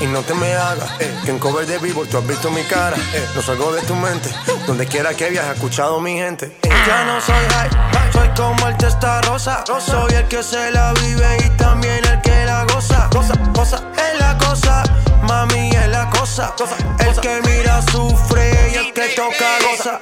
Y 0.00 0.06
no 0.06 0.22
te 0.22 0.32
me 0.32 0.54
hagas, 0.54 0.90
eh, 0.98 1.14
que 1.24 1.30
en 1.30 1.38
cover 1.38 1.66
de 1.66 1.78
vivo 1.78 2.06
tú 2.06 2.16
has 2.16 2.26
visto 2.26 2.50
mi 2.50 2.62
cara. 2.64 2.96
Eh, 3.12 3.28
no 3.34 3.42
salgo 3.42 3.70
de 3.72 3.82
tu 3.82 3.94
mente, 3.94 4.30
donde 4.66 4.86
quiera 4.86 5.12
que 5.12 5.28
viajes, 5.28 5.50
he 5.50 5.54
escuchado 5.54 6.00
mi 6.00 6.14
gente. 6.14 6.46
Eh, 6.62 6.70
ya 6.86 7.04
no 7.04 7.20
soy 7.20 7.44
high, 7.50 8.12
soy 8.12 8.28
como 8.34 8.66
el 8.68 8.76
testa 8.78 9.20
rosa. 9.22 9.62
Soy 9.66 10.14
el 10.14 10.26
que 10.28 10.42
se 10.42 10.70
la 10.70 10.94
vive 10.94 11.36
y 11.44 11.50
también 11.58 12.02
el 12.06 12.20
que 12.22 12.44
la 12.46 12.64
goza. 12.64 13.10
Cosa, 13.10 13.34
cosa, 13.52 13.82
es 13.96 14.18
la 14.18 14.38
cosa, 14.38 14.82
mami 15.22 15.70
es 15.70 15.88
la 15.88 16.08
cosa. 16.08 16.54
El 16.98 17.20
que 17.20 17.40
mira 17.42 17.82
sufre 17.92 18.70
y 18.72 18.76
el 18.76 18.92
que 18.94 19.08
toca 19.10 19.58
goza. 19.70 19.98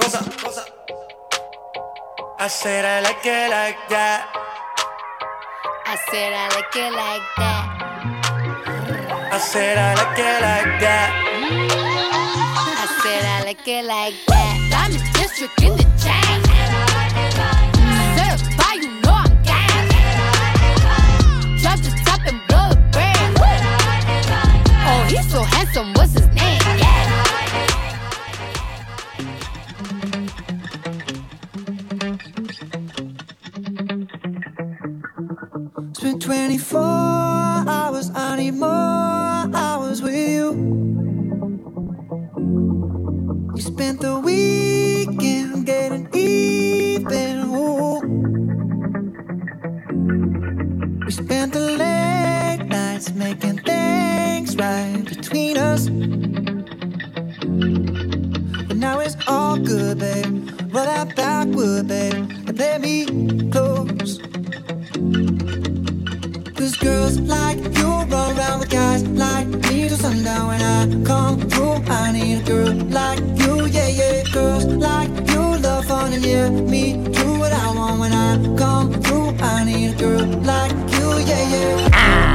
I 2.40 2.48
said 2.48 2.84
I 2.84 3.02
like 3.02 3.26
it 3.26 3.50
like 3.50 3.78
that. 3.88 4.28
said 6.08 6.32
I 6.32 6.48
like 6.54 6.76
it 6.76 6.92
like 6.92 7.22
that. 7.36 7.77
I 9.38 9.40
said 9.40 9.78
I 9.78 9.94
like 9.94 10.18
it 10.18 10.42
like 10.42 10.80
that. 10.80 11.10
I 12.74 12.86
said 13.02 13.24
I 13.24 13.44
like 13.44 13.68
it 13.68 13.84
like 13.84 14.14
that. 14.26 14.58
Diamond 14.68 15.04
district 15.14 15.62
in 15.62 15.76
the 15.76 15.84
chain. 16.02 16.42
Certified, 18.18 18.82
you 18.82 18.90
know 18.98 19.14
I'm 19.14 19.30
gang. 19.46 19.86
Drop 21.62 21.78
the 21.78 21.90
top 22.04 22.26
and 22.26 22.40
blow 22.48 22.66
the 22.70 22.82
brand. 22.90 23.38
Oh, 24.90 25.06
he's 25.08 25.30
so 25.30 25.40
handsome. 25.44 25.94
What's 25.94 26.14
his 26.14 26.26
name? 26.34 26.58
Yeah. 26.74 27.06
Spent 35.92 36.22
24 36.22 36.80
hours, 36.80 38.10
I 38.16 38.34
need 38.36 38.54
more 38.54 39.27
hours 39.54 40.02
with 40.02 40.14
you. 40.14 40.52
We 43.54 43.60
spent 43.60 44.00
the 44.00 44.18
weekend 44.20 45.66
getting 45.66 46.08
even. 46.14 47.38
Ooh. 47.54 48.00
We 51.04 51.10
spent 51.12 51.52
the 51.54 51.70
late 51.82 52.66
nights 52.68 53.12
making 53.14 53.58
things 53.58 54.56
right 54.56 55.04
between 55.04 55.56
us. 55.56 55.88
But 58.68 58.76
now 58.76 59.00
it's 59.00 59.16
all 59.26 59.56
good, 59.58 59.98
babe. 59.98 60.50
Roll 60.72 60.84
that 60.84 61.16
backward, 61.16 61.88
babe, 61.88 62.14
and 62.46 62.56
play 62.56 62.78
me 62.78 63.50
close. 63.50 64.18
Cause 66.56 66.76
girls 66.76 67.18
like 67.20 67.58
you 67.78 67.86
run 67.86 68.36
around 68.36 68.60
with 68.60 68.67
sundown 69.98 70.46
when 70.48 70.62
I 70.62 71.04
come 71.04 71.40
through. 71.50 71.76
I 71.90 72.12
need 72.12 72.40
a 72.40 72.42
girl 72.42 72.72
like 72.98 73.20
you, 73.42 73.66
yeah, 73.66 73.88
yeah. 73.88 74.22
Girls 74.32 74.64
like 74.64 75.10
you 75.30 75.42
love 75.64 75.84
fun 75.86 76.12
and 76.12 76.24
yeah, 76.24 76.48
me 76.50 76.84
do 77.18 77.26
what 77.40 77.52
I 77.52 77.66
want 77.74 78.00
when 78.00 78.12
I 78.12 78.30
come 78.56 78.92
through. 79.02 79.28
I 79.40 79.64
need 79.64 79.94
a 79.94 79.98
girl 79.98 80.26
like 80.52 80.72
you, 80.96 81.08
yeah, 81.30 81.44
yeah. 81.54 81.88
Yeah, 81.88 82.27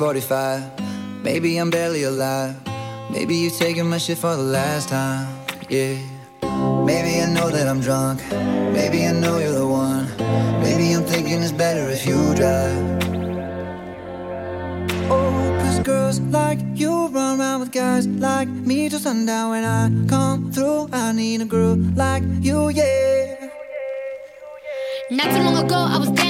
45. 0.00 0.62
Maybe 1.22 1.58
I'm 1.58 1.68
barely 1.68 2.04
alive. 2.04 2.56
Maybe 3.10 3.36
you're 3.36 3.50
taking 3.50 3.86
my 3.90 3.98
shit 3.98 4.16
for 4.16 4.34
the 4.34 4.42
last 4.42 4.88
time. 4.88 5.28
Yeah. 5.68 5.98
Maybe 6.86 7.20
I 7.20 7.26
know 7.30 7.50
that 7.50 7.68
I'm 7.68 7.80
drunk. 7.82 8.22
Maybe 8.72 9.04
I 9.04 9.12
know 9.12 9.36
you're 9.36 9.52
the 9.52 9.66
one. 9.66 10.06
Maybe 10.62 10.90
I'm 10.94 11.04
thinking 11.04 11.42
it's 11.42 11.52
better 11.52 11.90
if 11.90 12.06
you 12.06 12.16
drive. 12.34 12.80
Oh, 15.10 15.58
cause 15.60 15.80
girls 15.80 16.18
like 16.20 16.60
you 16.72 17.08
run 17.08 17.38
around 17.38 17.60
with 17.60 17.70
guys 17.70 18.06
like 18.06 18.48
me 18.48 18.88
till 18.88 19.00
sundown. 19.00 19.50
When 19.50 19.64
I 19.64 19.90
come 20.08 20.50
through, 20.50 20.88
I 20.94 21.12
need 21.12 21.42
a 21.42 21.44
girl 21.44 21.76
like 21.76 22.22
you, 22.40 22.70
yeah. 22.70 23.50
Not 25.10 25.26
too 25.26 25.42
long 25.42 25.62
ago, 25.62 25.76
I 25.76 25.98
was 25.98 26.08
down 26.12 26.29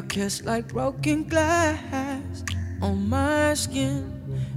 Your 0.00 0.08
kiss 0.08 0.42
like 0.44 0.68
broken 0.68 1.24
glass 1.24 2.42
on 2.80 3.06
my 3.10 3.52
skin. 3.52 4.10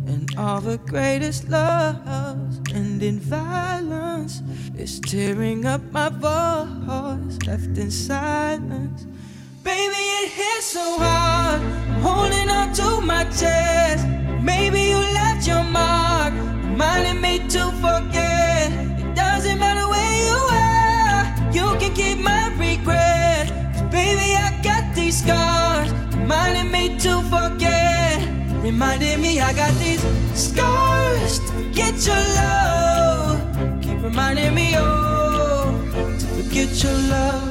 And 0.07 0.33
all 0.37 0.61
the 0.61 0.77
greatest 0.77 1.49
loves 1.49 2.61
end 2.73 3.03
in 3.03 3.19
violence. 3.19 4.41
It's 4.73 5.01
tearing 5.01 5.65
up 5.65 5.81
my 5.91 6.07
voice, 6.07 7.37
left 7.45 7.77
in 7.77 7.91
silence. 7.91 9.05
Baby, 9.63 10.03
it 10.21 10.29
hits 10.31 10.67
so 10.67 10.97
hard. 10.97 11.61
I'm 11.61 12.01
holding 12.01 12.49
on 12.49 12.73
to 12.75 13.01
my 13.05 13.25
chest. 13.25 14.07
Maybe 14.41 14.83
you 14.91 14.99
left 15.19 15.45
your 15.45 15.63
mark, 15.63 16.33
reminding 16.63 17.19
me 17.19 17.39
to 17.49 17.63
forget. 17.83 18.71
It 18.97 19.13
doesn't 19.13 19.59
matter 19.59 19.89
where 19.89 20.17
you 20.29 20.39
are, 20.63 21.25
you 21.51 21.67
can 21.81 21.93
keep 21.93 22.17
my 22.19 22.47
regret. 22.55 23.51
baby, 23.91 24.35
I 24.35 24.49
got 24.63 24.72
these 24.95 25.19
scars, 25.19 25.91
reminding 26.15 26.71
me 26.71 26.97
to 26.99 27.21
forget. 27.23 28.19
Reminding 28.63 29.21
me 29.21 29.39
I 29.41 29.53
got 29.53 29.73
these 29.79 30.01
scars 30.33 31.39
to 31.49 31.71
get 31.73 32.05
your 32.05 32.15
love. 32.15 33.39
Keep 33.81 34.01
reminding 34.03 34.53
me, 34.55 34.75
oh, 34.77 35.75
to 36.19 36.25
forget 36.25 36.83
your 36.83 36.93
love. 36.93 37.49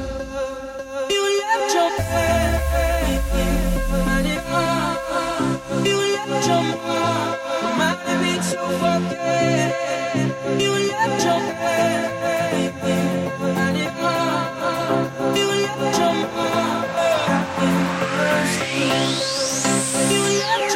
You 1.09 1.23
left 1.41 1.73
your 1.73 1.89
mind. 1.99 2.61
Reminding 7.63 8.21
me 8.21 8.33
to 8.35 8.59
forget. 8.81 9.69
You 10.59 10.71
left 10.89 11.23
your 11.25 11.39
mind. 11.61 12.13
Oh, 14.05 15.33
you 15.35 15.47
left 15.47 15.99
your 15.99 16.13
mind. 16.35 16.62
You 18.61 20.21
love 20.41 20.72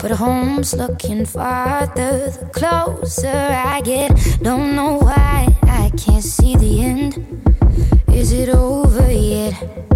But 0.00 0.10
home's 0.12 0.74
looking 0.74 1.24
farther 1.24 2.30
the 2.30 2.50
closer 2.52 3.28
I 3.28 3.80
get. 3.80 4.10
Don't 4.42 4.74
know 4.74 4.98
why 4.98 5.48
I 5.62 5.90
can't 5.96 6.24
see 6.24 6.56
the 6.56 6.82
end. 6.82 7.12
Is 8.12 8.32
it 8.32 8.48
over 8.48 9.10
yet? 9.10 9.95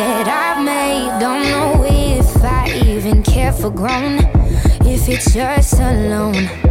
that 0.00 0.28
I've 0.28 0.64
made. 0.64 1.20
Don't 1.20 1.42
know 1.42 1.84
if 1.84 2.42
I 2.42 2.72
even 2.86 3.22
care 3.22 3.52
for 3.52 3.70
grown, 3.70 4.18
if 4.86 5.08
it's 5.08 5.32
just 5.34 5.74
alone. 5.74 6.69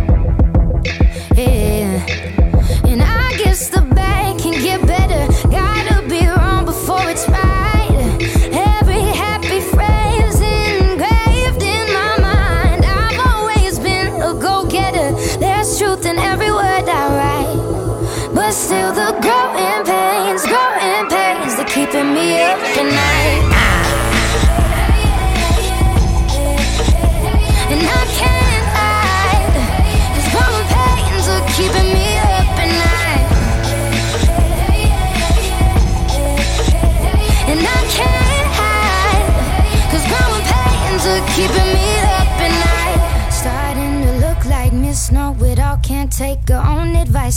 keeping 31.59 31.91
me 31.93 31.98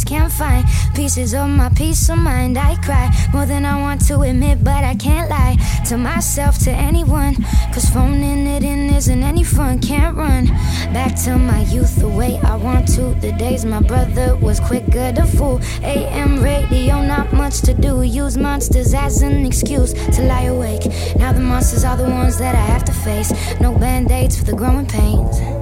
just 0.03 0.09
can't 0.09 0.33
find 0.33 0.65
pieces 0.95 1.35
of 1.35 1.49
my 1.49 1.69
peace 1.71 2.09
of 2.09 2.19
mind. 2.19 2.59
I 2.59 2.77
cry 2.77 3.11
more 3.33 3.47
than 3.47 3.65
I 3.65 3.81
want 3.81 4.05
to 4.09 4.21
admit, 4.21 4.65
but 4.65 4.85
I 4.85 4.95
can't 4.95 5.31
lie 5.31 5.57
to 5.89 5.97
myself, 5.97 6.59
to 6.65 6.71
anyone. 6.71 7.35
Cause 7.73 7.89
phoning 7.91 8.47
it 8.47 8.65
in 8.65 8.91
isn't 8.91 9.23
any 9.23 9.45
fun, 9.45 9.79
can't 9.81 10.17
run 10.17 10.47
back 10.93 11.15
to 11.25 11.39
my 11.39 11.63
youth 11.65 11.97
the 11.97 12.09
way 12.09 12.41
I 12.43 12.57
want 12.57 12.89
to. 12.95 13.15
The 13.21 13.33
days 13.33 13.65
my 13.65 13.81
brother 13.81 14.37
was 14.37 14.61
quicker 14.61 15.13
to 15.13 15.27
fool. 15.27 15.61
AM 15.83 16.43
radio, 16.43 17.03
not 17.03 17.33
much 17.33 17.61
to 17.63 17.75
do. 17.75 18.03
Use 18.03 18.37
monsters 18.37 18.95
as 18.95 19.23
an 19.23 19.47
excuse 19.47 19.93
to 19.93 20.23
lie 20.23 20.45
awake. 20.45 20.87
Now 21.17 21.33
the 21.33 21.41
monsters 21.41 21.85
are 21.85 21.97
the 21.97 22.11
ones 22.11 22.39
that 22.39 22.55
I 22.55 22.65
have 22.73 22.85
to 22.85 22.93
face. 22.93 23.33
No 23.61 23.73
band 23.73 24.11
aids 24.11 24.39
for 24.39 24.45
the 24.45 24.57
growing 24.57 24.87
pains. 24.87 25.62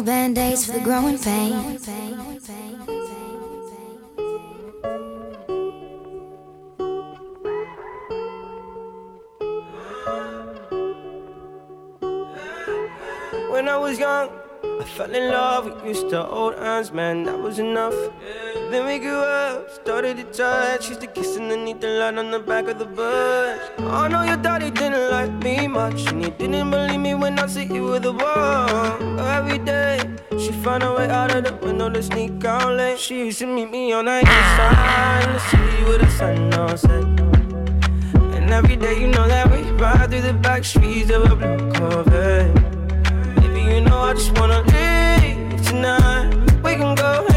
No, 0.00 0.06
no 0.06 0.06
band 0.06 0.38
aids 0.38 0.66
for 0.66 0.72
the 0.72 0.80
growing 0.80 1.18
pain. 1.18 1.52
When 13.50 13.68
I 13.68 13.76
was 13.76 13.98
young, 13.98 14.30
I 14.80 14.84
fell 14.84 15.14
in 15.14 15.30
love. 15.30 15.82
We 15.82 15.88
used 15.88 16.08
to 16.10 16.22
hold 16.22 16.54
hands, 16.54 16.92
man, 16.92 17.24
that 17.24 17.38
was 17.38 17.58
enough. 17.58 17.94
Then 18.70 18.86
we 18.86 19.00
grew 19.00 19.18
up, 19.18 19.68
started 19.68 20.16
to 20.18 20.24
touch. 20.24 20.90
Used 20.90 21.00
to 21.00 21.08
kiss 21.08 21.36
underneath 21.36 21.80
the 21.80 21.88
light 21.88 22.16
on 22.16 22.30
the 22.30 22.38
back 22.38 22.68
of 22.68 22.78
the 22.78 22.84
bus. 22.86 23.58
I 23.80 24.06
know 24.06 24.22
your 24.22 24.36
daddy 24.36 24.70
didn't 24.70 25.10
like 25.10 25.32
me 25.42 25.66
much, 25.66 26.06
and 26.06 26.24
he 26.24 26.30
didn't 26.30 26.70
believe 26.70 27.00
me 27.00 27.14
when 27.16 27.36
I 27.40 27.48
said 27.48 27.68
you 27.68 27.82
were 27.82 27.98
the 27.98 28.12
one. 28.12 29.18
Every 29.18 29.58
day, 29.58 29.98
she 30.38 30.52
found 30.52 30.84
a 30.84 30.94
way 30.94 31.10
out 31.10 31.34
of 31.34 31.42
the 31.46 31.54
window 31.66 31.90
to 31.90 32.00
sneak 32.00 32.44
out 32.44 32.76
late. 32.76 33.00
She 33.00 33.18
used 33.26 33.40
to 33.40 33.46
meet 33.46 33.72
me 33.72 33.92
on 33.92 34.04
the 34.04 34.20
east 34.20 34.50
side 34.56 35.24
the 35.34 35.38
city 35.50 35.82
with 35.82 36.00
the 36.02 36.10
sun 36.10 36.54
on 36.54 36.78
set. 36.78 37.04
And 38.36 38.50
every 38.52 38.76
day, 38.76 39.00
you 39.00 39.08
know 39.08 39.26
that 39.26 39.50
we 39.50 39.62
ride 39.82 40.10
through 40.10 40.20
the 40.20 40.34
back 40.34 40.62
streets 40.62 41.10
of 41.10 41.28
a 41.28 41.34
blue 41.34 41.72
Corvette. 41.72 42.54
Baby, 43.34 43.62
you 43.62 43.80
know 43.80 43.98
I 43.98 44.14
just 44.14 44.38
wanna 44.38 44.62
leave 44.62 45.60
tonight. 45.66 46.36
We 46.62 46.76
can 46.76 46.94
go 46.94 47.29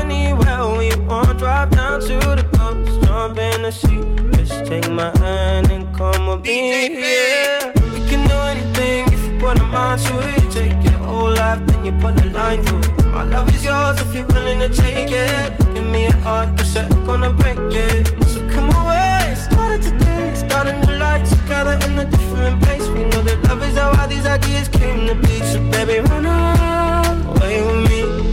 want. 1.02 1.38
Drive 1.39 1.72
down 1.72 2.00
to 2.02 2.20
the 2.39 2.48
coast, 2.58 3.02
jump 3.06 3.38
in 3.38 3.62
the 3.64 3.72
sea. 3.72 4.02
Just 4.38 4.66
take 4.66 4.89
my 4.89 5.12
hand 5.18 5.72
and 5.72 5.94
come 5.96 6.28
with 6.28 6.41
me. 6.41 7.02
Yeah, 7.02 7.72
we 7.94 8.00
can 8.10 8.28
do 8.28 8.36
anything 8.54 9.14
if 9.14 9.22
you 9.26 9.39
put 9.39 9.60
a 9.60 9.64
mind 9.64 10.02
to 10.02 10.20
it. 10.20 10.52
Take 10.52 10.84
your 10.84 11.00
whole 11.00 11.34
life, 11.34 11.66
then 11.68 11.86
you 11.86 11.91
put 11.94 12.20
a 12.24 12.30
line 12.30 12.64
through 12.64 12.80
it. 12.80 13.06
My 13.08 13.24
love 13.24 13.54
is 13.54 13.64
yours 13.64 14.00
if 14.02 14.14
you're 14.16 14.26
willing 14.28 14.60
to 14.60 14.70
take 14.70 15.12
it. 15.12 15.58
Give 15.74 15.86
me 15.86 16.06
a 16.06 16.12
heart, 16.18 16.58
cause 16.58 16.76
I'm 16.78 17.06
gonna 17.06 17.32
break 17.32 17.58
it. 17.58 18.08
So 18.28 18.39
come 18.50 18.70
away, 18.82 19.36
started 19.36 19.82
today, 19.82 20.34
starting 20.36 20.80
the 20.82 20.98
life 20.98 21.28
together 21.30 21.78
in 21.86 22.00
a 22.00 22.06
different 22.06 22.62
place. 22.64 22.88
We 22.88 23.04
know 23.06 23.22
that 23.22 23.44
love 23.48 23.64
is 23.64 23.78
how 23.78 23.91
all 24.00 24.08
these 24.08 24.26
ideas 24.26 24.68
came 24.68 25.08
to 25.08 25.16
be. 25.16 25.39
So 25.52 25.60
baby, 25.72 26.00
run 26.10 26.26
away 26.26 27.62
with 27.64 27.89
me. 27.89 28.33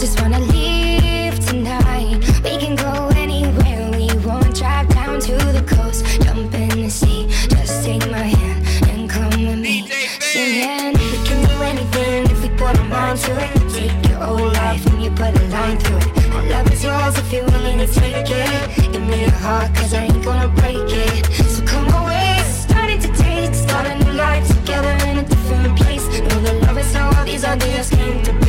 Just 0.00 0.18
wanna 0.22 0.40
leave 0.40 1.38
tonight. 1.46 2.16
We 2.42 2.56
can 2.56 2.74
go 2.74 3.10
anywhere 3.16 3.90
we 3.92 4.08
want. 4.26 4.56
Drive 4.56 4.88
down 4.88 5.20
to 5.20 5.34
the 5.52 5.62
coast, 5.68 6.06
jump 6.22 6.54
in 6.54 6.68
the 6.84 6.88
sea. 6.88 7.28
Just 7.50 7.84
take 7.84 8.10
my 8.10 8.24
hand 8.34 8.88
and 8.88 9.10
come 9.10 9.28
with 9.28 9.58
me. 9.58 9.86
Singing, 10.20 10.94
we 10.94 11.18
can 11.28 11.44
do 11.46 11.62
anything 11.62 12.24
if 12.30 12.42
we 12.42 12.48
put 12.56 12.78
our 12.78 12.88
mind 12.88 13.18
to 13.18 13.32
it. 13.44 13.52
Take 13.74 14.08
your 14.08 14.20
whole 14.24 14.48
life 14.62 14.86
and 14.86 15.04
you 15.04 15.10
put 15.10 15.38
a 15.38 15.44
line 15.48 15.76
through 15.78 15.98
it. 15.98 16.30
My 16.30 16.48
love 16.48 16.72
is 16.72 16.82
yours 16.82 17.18
if 17.18 17.30
you're 17.30 17.44
willing 17.44 17.78
to 17.84 17.86
take 17.86 18.30
it. 18.30 18.92
Give 18.92 19.02
me 19.02 19.20
your 19.20 19.38
heart, 19.44 19.74
cause 19.74 19.92
I 19.92 20.04
ain't 20.04 20.24
gonna 20.24 20.48
break 20.48 20.88
it. 20.88 21.26
So 21.44 21.62
come 21.66 21.88
away, 22.02 22.40
starting 22.46 23.00
to 23.00 23.08
taste, 23.08 23.68
start 23.68 23.86
a 23.86 23.98
new 24.02 24.12
life 24.12 24.48
together 24.48 24.96
in 25.08 25.18
a 25.18 25.24
different 25.24 25.78
place. 25.78 26.06
Know 26.08 26.40
the 26.40 26.54
love 26.64 26.78
is 26.78 26.90
how 26.94 27.12
all 27.18 27.24
these 27.26 27.44
ideas 27.44 27.90
came 27.90 28.22
to 28.22 28.39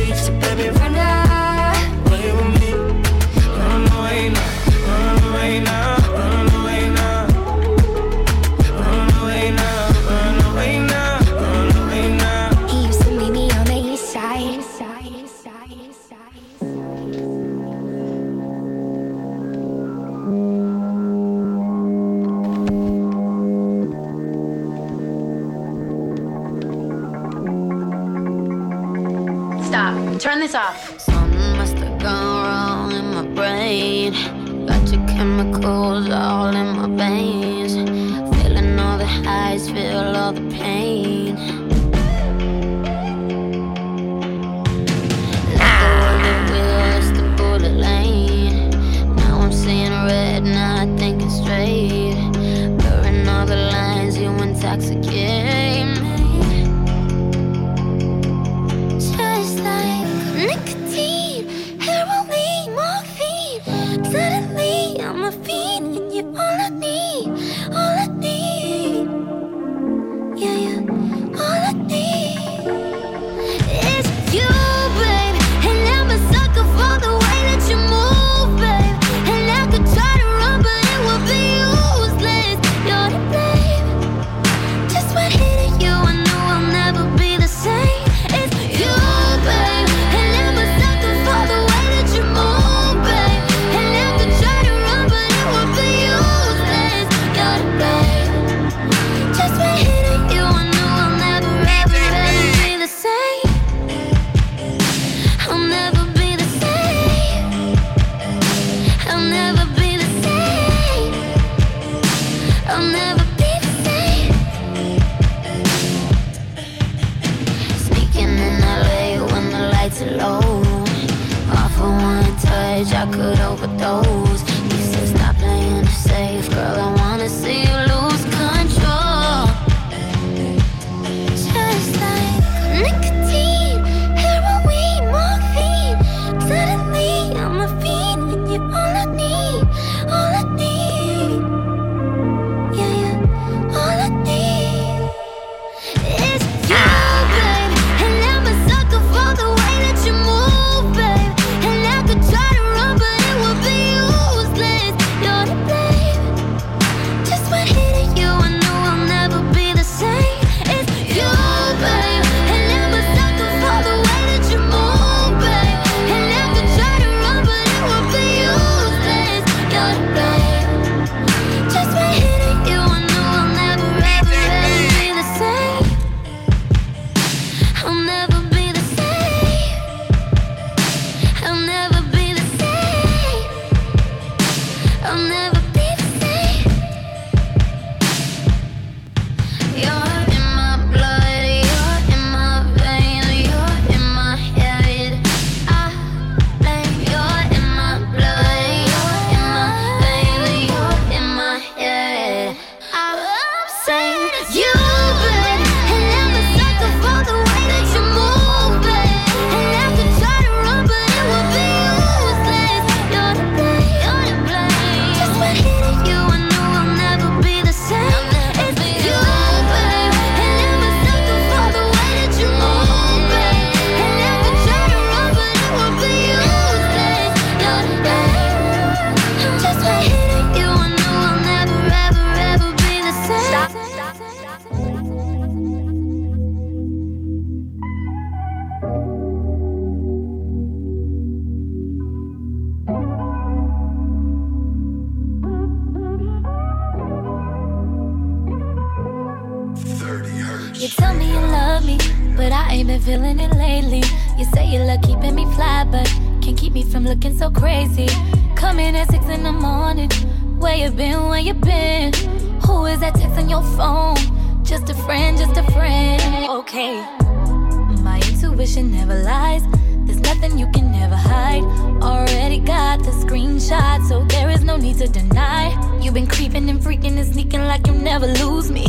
no 275.22 275.28
need 275.28 275.30
to 275.30 275.34
deny. 275.34 276.00
You've 276.00 276.14
been 276.14 276.26
creeping 276.26 276.68
and 276.70 276.80
freaking 276.80 277.18
and 277.18 277.26
sneaking 277.26 277.64
like 277.66 277.86
you 277.86 277.94
never 277.94 278.26
lose 278.26 278.70
me. 278.70 278.86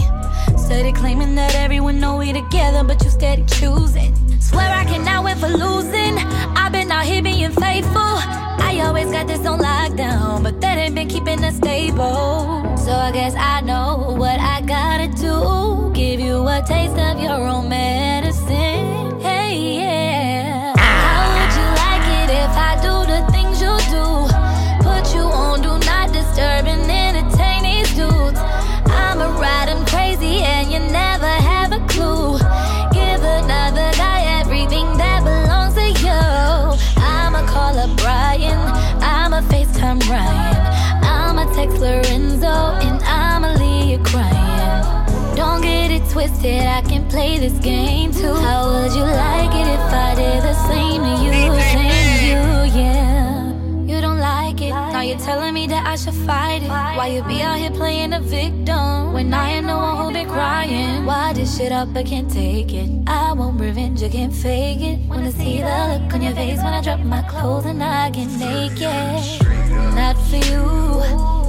Steady 0.58 0.92
claiming 0.92 1.36
that 1.36 1.56
everyone 1.56 2.00
know 2.00 2.18
we 2.18 2.34
together, 2.34 2.84
but 2.84 3.04
you 3.04 3.10
steady 3.10 3.44
choosing. 3.46 4.14
Swear 4.40 4.70
I 4.70 4.86
cannot 4.86 5.24
win 5.24 5.38
for 5.38 5.48
losing. 5.48 6.18
I've 6.56 6.72
been 6.72 6.92
out 6.92 7.06
here 7.06 7.22
being 7.22 7.52
faithful. 7.52 8.18
I 8.66 8.82
always 8.84 9.12
got 9.12 9.28
this 9.28 9.46
on 9.46 9.60
lockdown, 9.60 10.44
but 10.44 10.62
that 10.62 10.78
ain't 10.78 10.96
been 10.96 11.08
keeping 11.08 11.44
us 11.44 11.58
stable. 11.58 12.78
So 12.78 12.92
I 12.92 13.12
guess 13.12 13.36
I 13.36 13.62
know 13.62 14.16
what 14.18 14.40
I 14.40 14.62
gotta 14.62 15.08
do. 15.08 15.92
Give 15.94 16.20
you 16.20 16.48
a 16.48 16.64
taste 16.68 16.98
of 16.98 17.20
your 17.22 17.48
own 17.48 17.70
medicine. 17.70 19.20
Hey, 19.22 19.80
yeah. 19.80 20.33
Twisted, 46.44 46.68
I 46.68 46.82
can 46.82 47.08
play 47.10 47.39
this 47.39 47.58
game 47.60 48.12
too. 48.12 48.34
How 48.34 48.70
would 48.72 48.94
you 48.94 49.04
like 49.04 49.54
it 49.56 49.68
if 49.68 49.94
I 49.94 50.16
did 50.16 50.44
the 50.44 50.54
same 50.68 51.02
to 51.02 51.14
you? 51.24 51.32
Same 51.62 52.08
to 52.10 52.26
you, 52.26 52.82
yeah. 52.82 53.54
You 53.86 54.02
don't 54.02 54.20
like 54.20 54.62
it. 54.62 54.70
Now 54.70 55.02
you're 55.02 55.20
telling 55.20 55.54
me 55.54 55.68
that 55.68 55.86
I 55.86 55.96
should 55.96 56.14
fight 56.14 56.64
it. 56.64 56.70
Why 56.70 57.08
you 57.08 57.24
be 57.24 57.41
out 57.41 57.58
here 57.58 57.72
playing 57.72 58.12
the 58.12 58.20
victim 58.20 59.14
when 59.14 59.34
I 59.34 59.50
am 59.52 59.68
the 59.68 59.76
one 59.76 59.98
who 59.98 60.14
been 60.14 60.28
crying? 60.28 61.06
Why 61.06 61.34
this 61.34 61.58
shit 61.58 61.72
up? 61.72 61.96
I 61.96 62.04
can't 62.04 62.30
take 62.30 62.74
it. 62.74 62.89
I 63.08 63.34
want 63.34 63.60
revenge, 63.60 64.04
I 64.04 64.10
can't 64.10 64.34
fake 64.34 64.82
it. 64.82 65.00
Wanna 65.08 65.32
see 65.32 65.60
the 65.60 66.00
look 66.00 66.14
on 66.14 66.22
your 66.22 66.36
face 66.36 66.58
when 66.58 66.74
I 66.74 66.82
drop 66.82 67.00
my 67.00 67.22
clothes 67.24 67.66
and 67.66 67.82
I 67.84 68.10
get 68.10 68.30
naked. 68.39 68.84
Not 69.96 70.18
for 70.28 70.38
you, 70.38 71.43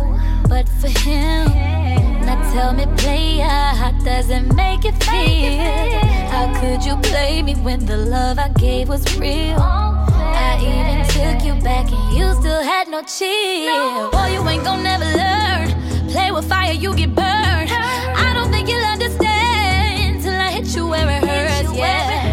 but 0.54 0.68
for 0.80 0.92
him. 1.00 1.46
Now 2.26 2.38
tell 2.52 2.72
me, 2.72 2.86
player, 3.02 3.58
how 3.80 3.90
does 4.04 4.30
it 4.30 4.44
make 4.54 4.84
it 4.84 4.96
feel? 5.02 5.58
How 6.32 6.46
could 6.60 6.80
you 6.88 6.94
play 7.10 7.42
me 7.42 7.54
when 7.66 7.84
the 7.84 7.96
love 7.96 8.38
I 8.38 8.50
gave 8.50 8.88
was 8.88 9.02
real? 9.18 9.58
I 9.58 10.52
even 10.70 10.98
took 11.14 11.38
you 11.46 11.54
back 11.68 11.86
and 11.90 12.16
you 12.16 12.26
still 12.40 12.62
had 12.62 12.86
no 12.86 13.02
chill. 13.02 14.12
Boy, 14.12 14.28
you 14.34 14.48
ain't 14.48 14.62
gon' 14.62 14.84
never 14.84 15.08
learn. 15.22 15.66
Play 16.12 16.30
with 16.30 16.48
fire, 16.48 16.72
you 16.84 16.94
get 16.94 17.12
burned. 17.16 17.70
I 18.26 18.30
don't 18.36 18.50
think 18.52 18.68
you'll 18.68 18.90
understand 18.96 20.22
till 20.22 20.38
I 20.46 20.50
hit 20.56 20.66
you 20.76 20.86
where 20.86 21.08
it 21.16 21.24
hurts, 21.30 21.72
yeah. 21.74 22.23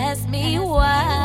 Ask 0.00 0.26
me 0.28 0.58
why. 0.58 1.19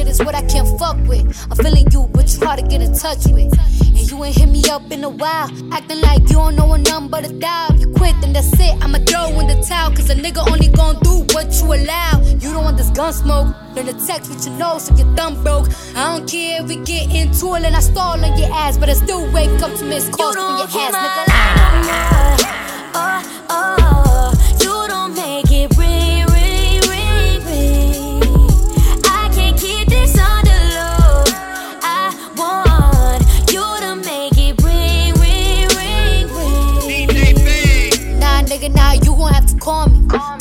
Shit 0.00 0.08
is 0.08 0.18
what 0.20 0.34
I 0.34 0.42
can't 0.42 0.68
fuck 0.78 0.96
with. 1.08 1.24
I'm 1.50 1.56
feeling 1.56 1.86
you, 1.92 2.08
but 2.12 2.32
you 2.32 2.44
hard 2.44 2.60
to 2.60 2.66
get 2.66 2.80
in 2.82 2.92
touch 2.94 3.26
with. 3.26 3.52
And 3.58 4.10
you 4.10 4.24
ain't 4.24 4.36
hit 4.36 4.48
me 4.48 4.62
up 4.70 4.90
in 4.90 5.04
a 5.04 5.08
while. 5.08 5.50
Acting 5.72 6.00
like 6.00 6.22
you 6.22 6.36
don't 6.40 6.56
know 6.56 6.72
a 6.72 6.78
number 6.78 7.20
to 7.20 7.32
dial. 7.38 7.74
If 7.74 7.80
you 7.80 7.92
quit, 7.92 8.14
then 8.20 8.32
that's 8.32 8.52
it. 8.52 8.74
I'ma 8.82 8.98
throw 8.98 9.38
in 9.40 9.46
the 9.46 9.62
towel. 9.68 9.90
Cause 9.90 10.10
a 10.10 10.14
nigga 10.14 10.46
only 10.50 10.68
gon' 10.68 10.98
do 11.00 11.24
what 11.34 11.52
you 11.60 11.66
allow. 11.74 12.20
You 12.22 12.52
don't 12.52 12.64
want 12.64 12.76
this 12.76 12.90
gun 12.90 13.12
smoke. 13.12 13.54
Learn 13.74 13.86
to 13.86 14.06
text 14.06 14.30
with 14.30 14.46
your 14.46 14.56
nose 14.56 14.88
if 14.90 14.98
your 14.98 15.12
thumb 15.16 15.42
broke. 15.42 15.68
I 15.94 16.16
don't 16.16 16.28
care 16.28 16.62
if 16.62 16.68
we 16.68 16.76
get 16.76 17.12
into 17.14 17.54
it 17.54 17.64
and 17.64 17.76
I 17.76 17.80
stall 17.80 18.24
on 18.24 18.38
your 18.38 18.52
ass. 18.52 18.78
But 18.78 18.88
I 18.88 18.94
still 18.94 19.30
wake 19.32 19.62
up 19.62 19.76
to 19.78 19.84
miss 19.84 20.08
calls 20.08 20.34
from 20.34 20.56
your 20.58 20.68
ass, 20.68 20.94
nigga. 21.02 21.24
Oh, 22.92 23.46
oh, 23.50 23.79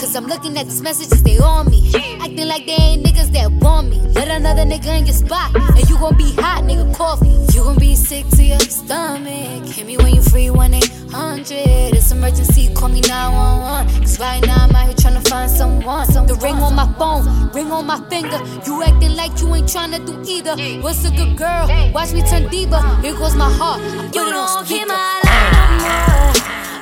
Cause 0.10 0.16
I'm 0.16 0.26
looking 0.26 0.58
at 0.58 0.66
these 0.66 0.82
messages, 0.82 1.22
they 1.22 1.38
on 1.38 1.70
me. 1.70 1.94
Acting 2.20 2.48
like 2.48 2.66
they 2.66 2.72
ain't 2.72 3.06
niggas 3.06 3.32
that 3.34 3.52
want 3.52 3.90
me. 3.92 4.00
Let 4.16 4.28
another 4.30 4.64
nigga 4.64 4.98
in 4.98 5.06
your 5.06 5.14
spot. 5.14 5.56
And 5.56 5.88
you 5.88 6.00
gon' 6.00 6.18
be 6.18 6.34
hot, 6.34 6.64
nigga, 6.64 6.92
coffee. 6.96 7.38
You 7.54 7.62
gon' 7.64 7.78
be 7.78 7.96
sick 7.96 8.28
to 8.30 8.44
your 8.44 8.58
stomach. 8.58 9.68
Hit 9.68 9.86
me 9.86 9.98
when 9.98 10.16
you 10.16 10.24
free, 10.24 10.50
1 10.50 10.74
800. 10.74 11.94
It's 11.94 12.12
emergency, 12.12 12.74
call 12.74 12.90
me 12.90 13.02
911. 13.02 14.02
Cause 14.02 14.20
right 14.20 14.44
now 14.48 14.66
I'm 14.66 14.76
out 14.76 14.88
here 14.88 14.96
tryna 14.96 15.28
find 15.30 15.52
someone. 15.52 16.08
The 16.26 16.34
ring 16.42 16.56
on 16.56 16.74
my 16.74 16.92
phone, 16.98 17.52
ring 17.52 17.72
on 17.72 17.86
my 17.86 18.02
finger. 18.10 18.40
You 18.66 18.82
acting 18.82 19.16
like 19.16 19.40
you 19.40 19.54
ain't 19.54 19.68
tryna 19.68 20.04
do 20.08 20.18
either. 20.28 20.58
What's 20.82 21.06
a 21.06 21.12
good 21.12 21.38
girl? 21.38 21.68
Watch 21.94 22.14
me 22.14 22.24
turn 22.24 22.48
diva. 22.50 22.82
Here 23.04 23.14
goes 23.14 23.36
my 23.36 23.48
heart. 23.54 23.80
I 23.80 24.08
put 24.08 24.16
You 24.16 24.22
it 24.28 24.34
on 24.34 24.34
don't 24.34 24.66
speaker. 24.66 24.88
my 24.88 25.22
line 25.30 25.78
no 25.78 25.86
more. 25.86 26.34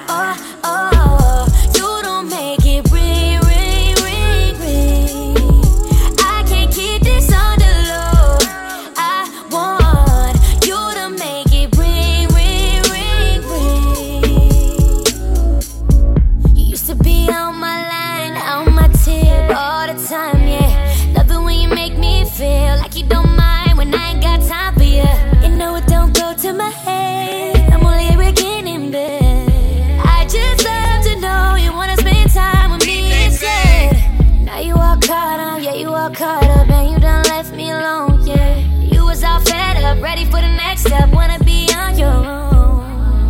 Oh, 0.09 0.59
oh, 0.63 0.96
all 36.07 36.13
caught 36.13 36.43
up 36.43 36.69
and 36.69 36.91
you 36.91 36.99
done 36.99 37.23
left 37.23 37.51
me 37.53 37.69
alone, 37.69 38.25
yeah. 38.25 38.57
You 38.79 39.05
was 39.05 39.23
all 39.23 39.39
fed 39.41 39.83
up, 39.83 40.01
ready 40.01 40.25
for 40.25 40.39
the 40.39 40.53
next 40.63 40.81
step, 40.81 41.09
wanna 41.11 41.39
be 41.43 41.69
on 41.73 41.97
your 41.97 42.07
own. 42.07 43.27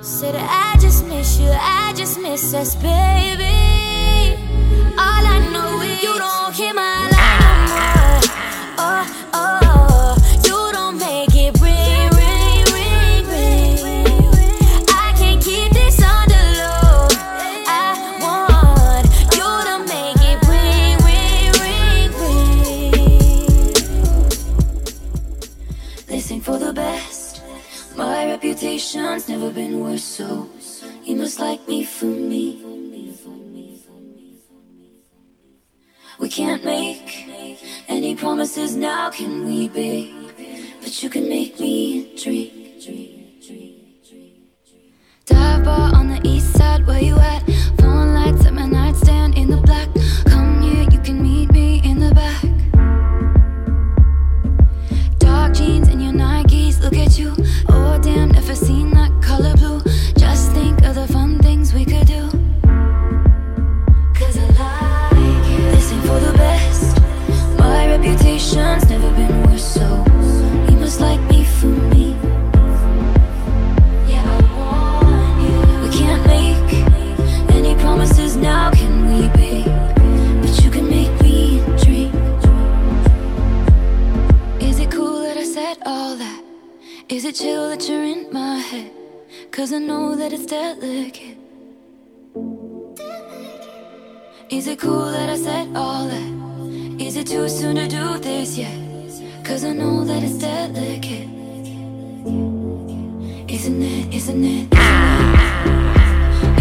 Said 0.00 0.34
I 0.36 0.76
just 0.80 1.04
miss 1.06 1.38
you, 1.38 1.50
I 1.50 1.92
just 1.94 2.18
miss 2.18 2.54
us, 2.54 2.74
baby. 2.76 3.44
All 4.96 5.26
I 5.36 5.38
know 5.52 5.80
is 5.82 6.02
you 6.02 6.16
don't 6.16 6.54
hear 6.54 6.72
my 6.72 7.08
life 7.10 7.40
no 7.44 7.54
more. 7.72 8.20
Oh, 8.78 9.21
never 29.42 29.54
been 29.54 29.80
worse, 29.80 30.04
so 30.04 30.48
you 31.02 31.16
must 31.16 31.40
like 31.40 31.66
me 31.66 31.84
for 31.84 32.04
me. 32.04 32.62
We 36.20 36.28
can't 36.28 36.64
make 36.64 37.26
any 37.88 38.14
promises 38.14 38.76
now, 38.76 39.10
can 39.10 39.44
we, 39.44 39.68
babe? 39.68 40.30
But 40.80 41.02
you 41.02 41.10
can 41.10 41.28
make 41.28 41.58
me 41.58 42.14
dream. 42.16 42.50
Dive 45.26 45.64
bar 45.64 45.92
on 45.92 46.06
the 46.08 46.20
east 46.22 46.52
side, 46.56 46.86
where 46.86 47.02
you 47.02 47.16
at? 47.16 47.42
Phone 47.80 48.14
lights 48.14 48.46
at 48.46 48.54
my 48.54 48.66
nightstand 48.66 49.36
in 49.36 49.50
the 49.50 49.56
black. 49.56 49.88
Come 50.26 50.62
here, 50.62 50.86
you 50.88 51.00
can 51.00 51.20
meet 51.20 51.50
me 51.50 51.82
in 51.82 51.98
the 51.98 52.14
back. 52.14 52.42
Dark 55.18 55.54
jeans 55.54 55.88
and 55.88 56.00
your 56.00 56.12
Nikes, 56.12 56.80
look 56.80 56.94
at 56.94 57.18
you. 57.18 57.34
Oh 57.68 57.98
damn, 58.00 58.30
never 58.30 58.54
seen 58.54 58.91
color 59.22 59.54
blue. 59.56 59.80
Just 60.16 60.52
think 60.52 60.82
of 60.82 60.94
the 60.96 61.06
fun 61.06 61.38
things 61.38 61.72
we 61.72 61.84
could 61.84 62.06
do. 62.06 62.28
Cause 64.18 64.36
I 64.36 64.46
like 64.62 65.48
you. 65.50 65.58
Listen 65.76 66.00
for 66.02 66.18
the 66.20 66.32
best. 66.36 67.00
My 67.58 67.86
reputation's 67.88 68.88
never 68.90 69.10
been 69.14 69.34
worse, 69.44 69.64
so 69.64 69.86
you 70.68 70.76
must 70.76 71.00
like 71.00 71.20
me 71.30 71.44
for 71.44 71.72
me. 71.92 72.16
Yeah, 74.12 74.24
I 74.36 74.40
want 74.58 75.36
you. 75.46 75.58
We 75.84 75.88
can't 75.98 76.24
make 76.26 76.72
any 77.54 77.74
promises 77.76 78.36
now, 78.36 78.70
can 78.72 78.94
we, 79.08 79.28
babe? 79.38 79.66
But 80.42 80.64
you 80.64 80.70
can 80.70 80.88
make 80.90 81.12
me 81.22 81.62
dream. 81.82 82.12
Is 84.60 84.78
it 84.80 84.90
cool 84.90 85.22
that 85.22 85.36
I 85.36 85.44
said 85.44 85.78
all 85.86 86.16
that? 86.16 86.42
Is 87.08 87.24
it 87.24 87.36
chill 87.36 87.68
that 87.70 87.88
you're 87.88 88.04
in 88.04 88.32
my 88.32 88.58
head? 88.58 89.01
Cause 89.52 89.70
I 89.70 89.78
know 89.80 90.16
that 90.16 90.32
it's 90.32 90.46
delicate. 90.46 91.36
Is 94.48 94.66
it 94.66 94.78
cool 94.78 95.12
that 95.12 95.28
I 95.28 95.36
said 95.36 95.76
all 95.76 96.08
that? 96.08 96.96
Is 96.98 97.18
it 97.18 97.26
too 97.26 97.46
soon 97.50 97.76
to 97.76 97.86
do 97.86 98.18
this 98.18 98.56
yet? 98.56 98.74
Cause 99.44 99.62
I 99.66 99.74
know 99.74 100.06
that 100.06 100.22
it's 100.22 100.38
delicate. 100.38 101.28
Isn't 103.46 103.82
it? 103.82 104.14
Isn't 104.14 104.42
it? 104.42 104.72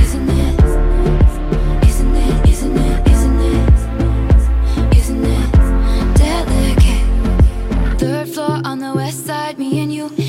Isn't 0.04 0.30
it? 0.30 0.60
Isn't 1.88 2.16
it? 2.18 2.46
Isn't 2.50 2.76
it? 2.76 3.08
Isn't 3.08 3.40
it? 3.40 3.78
Isn't 4.98 5.26
it 5.26 5.52
delicate? 6.18 7.06
Third 8.00 8.28
floor 8.28 8.60
on 8.66 8.80
the 8.80 8.94
west 8.94 9.26
side, 9.26 9.58
me 9.58 9.80
and 9.80 9.94
you. 9.94 10.21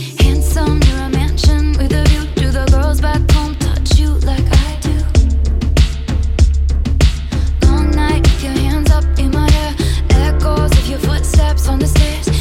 Footsteps 11.32 11.68
on 11.68 11.78
the 11.78 11.86
stairs. 11.86 12.31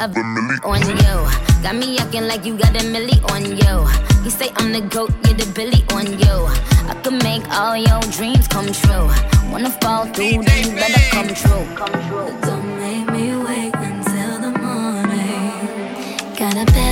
Of 0.00 0.14
the 0.14 0.20
milli 0.20 0.58
on 0.64 0.80
you. 0.80 1.16
Got 1.62 1.76
me 1.76 1.98
acting 1.98 2.26
like 2.26 2.44
you 2.44 2.56
got 2.56 2.74
a 2.76 2.84
milli 2.94 3.18
on 3.32 3.44
you. 3.44 3.74
You 4.24 4.30
say 4.30 4.50
I'm 4.56 4.72
the 4.72 4.80
goat, 4.80 5.10
you're 5.24 5.34
the 5.34 5.46
billy 5.54 5.82
on 5.92 6.06
you. 6.06 6.36
I 6.90 6.94
can 7.02 7.18
make 7.18 7.44
all 7.50 7.76
your 7.76 8.00
dreams 8.16 8.46
come 8.48 8.70
true. 8.72 9.08
Wanna 9.50 9.70
fall 9.82 10.06
through, 10.06 10.42
then 10.44 10.58
you 10.64 10.72
better 10.76 11.02
come 11.10 11.28
true. 11.28 11.64
Come 11.74 11.96
true. 12.08 12.30
Don't 12.42 12.68
make 12.80 13.10
me 13.10 13.36
wait 13.46 13.74
until 13.74 14.32
the 14.44 14.52
morning. 14.58 16.34
Got 16.36 16.56
a 16.56 16.64
bed 16.72 16.87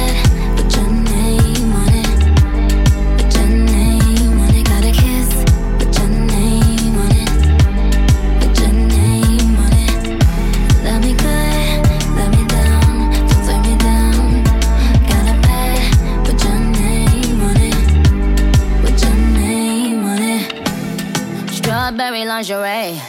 Lingerie 22.24 23.00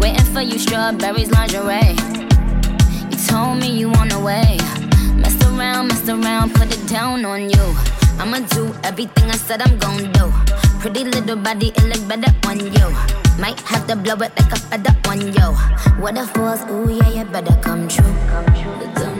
waiting 0.00 0.24
for 0.32 0.40
you, 0.40 0.58
strawberries, 0.58 1.30
lingerie. 1.30 1.94
You 3.10 3.18
told 3.26 3.58
me 3.58 3.68
you 3.70 3.90
on 3.92 4.08
the 4.08 4.18
way. 4.18 4.58
Messed 5.14 5.42
around, 5.44 5.88
messed 5.88 6.08
around, 6.08 6.54
put 6.54 6.72
it 6.72 6.88
down 6.88 7.24
on 7.24 7.50
you. 7.50 7.66
I'ma 8.18 8.40
do 8.56 8.74
everything 8.82 9.30
I 9.30 9.36
said 9.36 9.62
I'm 9.62 9.78
gon' 9.78 10.10
do. 10.12 10.32
Pretty 10.80 11.04
little 11.04 11.36
body, 11.36 11.68
it 11.76 11.84
look 11.84 12.08
better 12.08 12.32
on 12.48 12.58
you. 12.60 12.88
Might 13.38 13.60
have 13.62 13.86
to 13.86 13.96
blow 13.96 14.14
it 14.14 14.32
like 14.38 14.52
a 14.52 14.58
feather 14.58 14.94
on 15.08 15.20
you. 15.20 15.48
What 16.02 16.16
if 16.16 16.36
was, 16.36 16.62
ooh 16.70 16.90
yeah, 16.90 17.10
you 17.10 17.24
better 17.24 17.56
come 17.62 17.86
true. 17.86 18.14
But 18.78 18.94
don't 18.94 19.17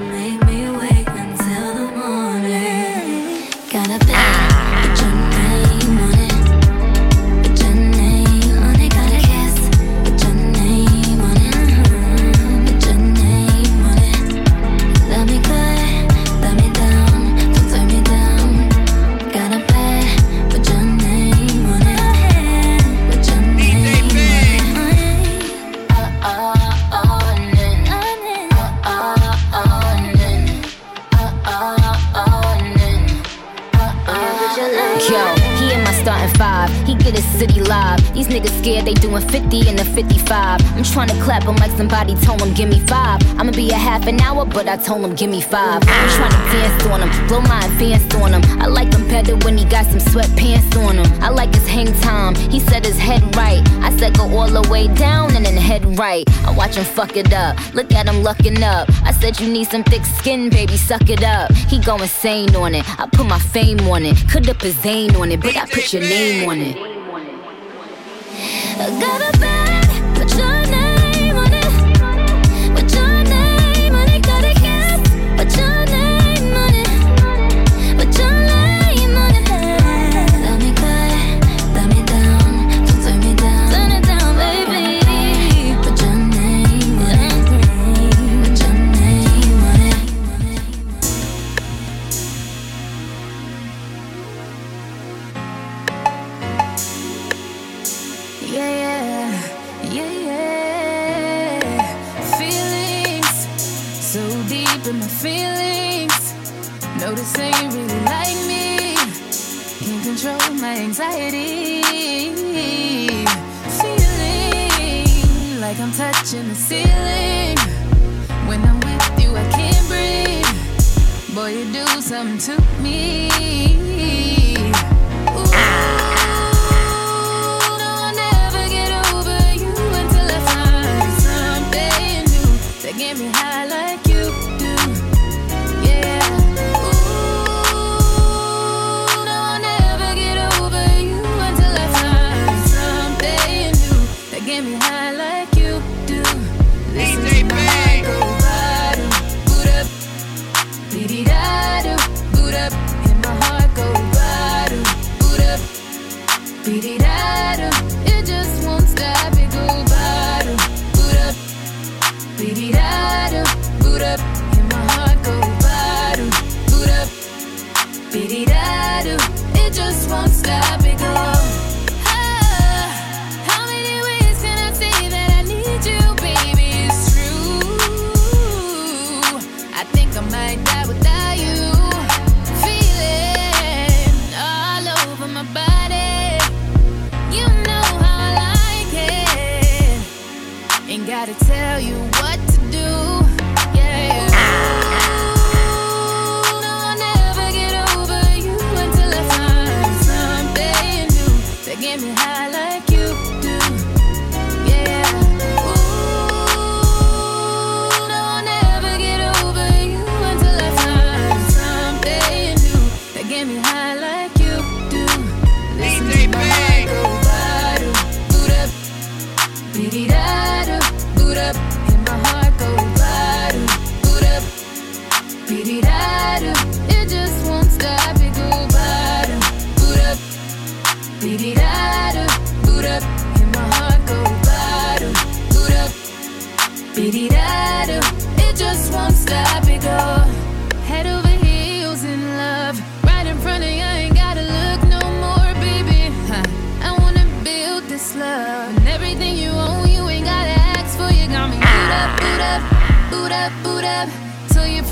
city 37.17 37.61
live. 37.61 37.99
These 38.15 38.29
niggas 38.29 38.59
scared 38.61 38.85
they 38.87 38.95
doing 38.95 39.27
50 39.27 39.69
in 39.69 39.77
the 39.77 39.85
55. 39.85 40.61
I'm 40.77 40.83
trying 40.83 41.09
to 41.09 41.15
clap 41.23 41.45
them 41.45 41.57
like 41.57 41.71
somebody 41.73 42.15
told 42.17 42.41
them, 42.41 42.53
give 42.55 42.69
me 42.69 42.81
five. 42.81 43.21
I'ma 43.39 43.53
be 43.53 43.71
a 43.71 43.75
half 43.75 44.07
an 44.07 44.21
hour, 44.21 44.45
but 44.45 44.69
I 44.69 44.77
told 44.77 45.05
them, 45.05 45.15
give 45.15 45.31
me 45.31 45.41
five. 45.41 45.83
I'm 45.87 46.11
trying 46.17 46.31
to 46.31 46.43
dance 46.53 46.87
on 46.87 47.01
them, 47.01 47.29
blow 47.29 47.41
my 47.43 47.65
advance 47.65 48.15
on 48.15 48.33
them. 48.33 48.43
I 48.61 48.67
like 48.67 48.93
him 48.93 49.07
better 49.09 49.37
when 49.45 49.57
he 49.57 49.65
got 49.65 49.87
some 49.87 50.01
sweatpants 50.01 50.77
on 50.77 50.99
him. 50.99 51.23
I 51.23 51.31
like 51.31 51.55
his 51.55 51.67
hang 51.67 51.93
time, 52.01 52.35
he 52.35 52.61
said 52.61 52.85
his 52.85 52.99
head 52.99 53.23
right. 53.37 53.63
I 53.81 53.97
said 53.97 54.17
go 54.17 54.25
all 54.37 54.49
the 54.49 54.69
way 54.71 54.89
down 54.89 55.35
and 55.37 55.47
then 55.47 55.57
head 55.57 55.85
right. 55.99 56.25
I 56.45 56.51
watch 56.51 56.77
him 56.77 56.85
fuck 56.85 57.17
it 57.17 57.33
up, 57.33 57.57
look 57.75 57.93
at 57.93 58.07
him 58.07 58.23
lucking 58.23 58.63
up. 58.63 58.89
I 59.05 59.13
said 59.13 59.41
you 59.41 59.51
need 59.51 59.69
some 59.69 59.85
thick 59.85 60.05
skin, 60.05 60.51
baby, 60.51 60.77
suck 60.77 61.09
it 61.09 61.23
up. 61.23 61.53
He 61.53 61.79
go 61.79 61.97
insane 61.97 62.55
on 62.57 62.75
it, 62.75 62.85
I 62.99 63.07
put 63.07 63.27
my 63.27 63.39
fame 63.39 63.81
on 63.89 64.05
it. 64.05 64.17
Could 64.29 64.49
up 64.49 64.63
his 64.63 64.79
Zane 64.81 65.15
on 65.17 65.31
it, 65.33 65.41
but 65.41 65.57
I 65.57 65.67
put 65.67 65.93
your 65.93 66.03
name 66.03 66.49
on 66.49 66.59
it. 66.59 66.98
I 68.81 68.91
got 68.99 69.35
a 69.35 69.39
bag, 69.39 69.68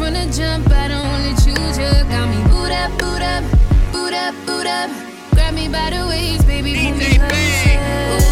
from 0.06 0.14
the 0.14 0.32
jump, 0.32 0.70
I 0.70 0.86
don't 0.86 1.04
only 1.04 1.34
choose 1.42 1.78
you. 1.78 1.90
Got 2.08 2.28
me 2.30 2.40
boot 2.48 2.70
up, 2.70 2.92
boot 2.92 3.22
up, 3.22 3.42
boot 3.92 4.14
up, 4.14 4.34
boot 4.46 4.66
up. 4.66 4.90
Grab 5.32 5.54
me 5.54 5.68
by 5.68 5.90
the 5.90 6.06
waist, 6.06 6.46
baby, 6.46 6.74
pull 6.74 8.25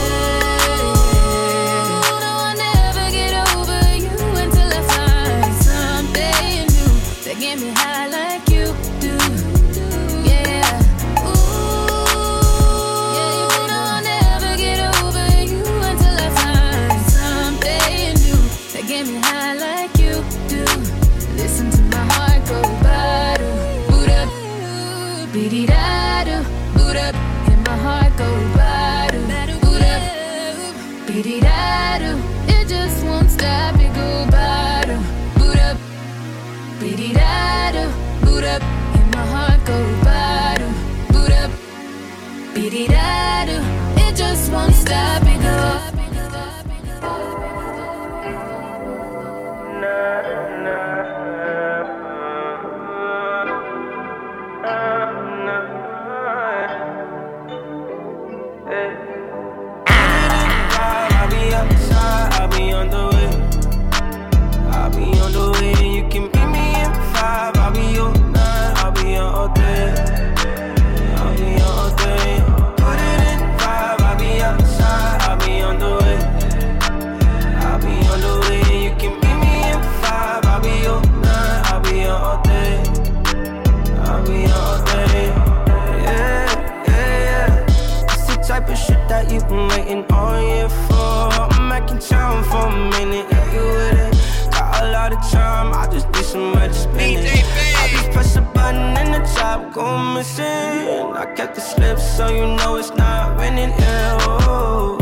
go 99.75 99.99
missing. 100.15 101.13
I 101.19 101.27
kept 101.35 101.57
the 101.57 101.61
slip 101.61 101.99
so 101.99 102.29
you 102.29 102.47
know 102.47 102.77
it's 102.77 102.95
not 102.95 103.39
raining. 103.41 103.71
Yeah, 103.71 104.19
oh, 104.21 104.97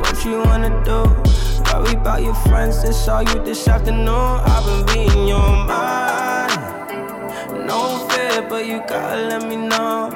what 0.00 0.24
you 0.24 0.38
wanna 0.38 0.70
do? 0.84 1.00
Worry 1.72 1.94
about 1.94 2.22
your 2.22 2.38
friends, 2.46 2.82
that's 2.82 3.08
all 3.08 3.22
you 3.24 3.42
this 3.44 3.66
afternoon. 3.66 4.08
I've 4.52 4.64
been 4.64 4.82
reading 4.94 5.26
your 5.26 5.50
mind. 5.66 6.54
No 7.66 8.06
fear, 8.08 8.46
but 8.48 8.66
you 8.66 8.78
gotta 8.86 9.20
let 9.30 9.42
me 9.48 9.56
know. 9.56 10.10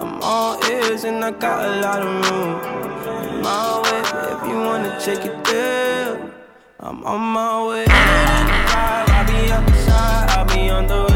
I'm 0.00 0.22
all 0.22 0.58
ears 0.64 1.04
and 1.04 1.22
I 1.22 1.30
got 1.30 1.58
a 1.68 1.80
lot 1.82 2.00
of 2.00 2.10
room. 2.24 3.42
My 3.42 3.80
way, 3.84 4.00
if 4.34 4.40
you 4.48 4.56
wanna 4.68 4.98
take 4.98 5.26
it 5.26 5.44
there, 5.44 6.32
I'm 6.80 7.04
on 7.04 7.20
my 7.20 7.66
way. 7.68 7.84
I'll 7.88 9.26
be 9.26 9.52
outside, 9.52 10.30
I'll 10.30 10.46
be 10.46 10.70
on 10.70 10.86
the 10.86 11.07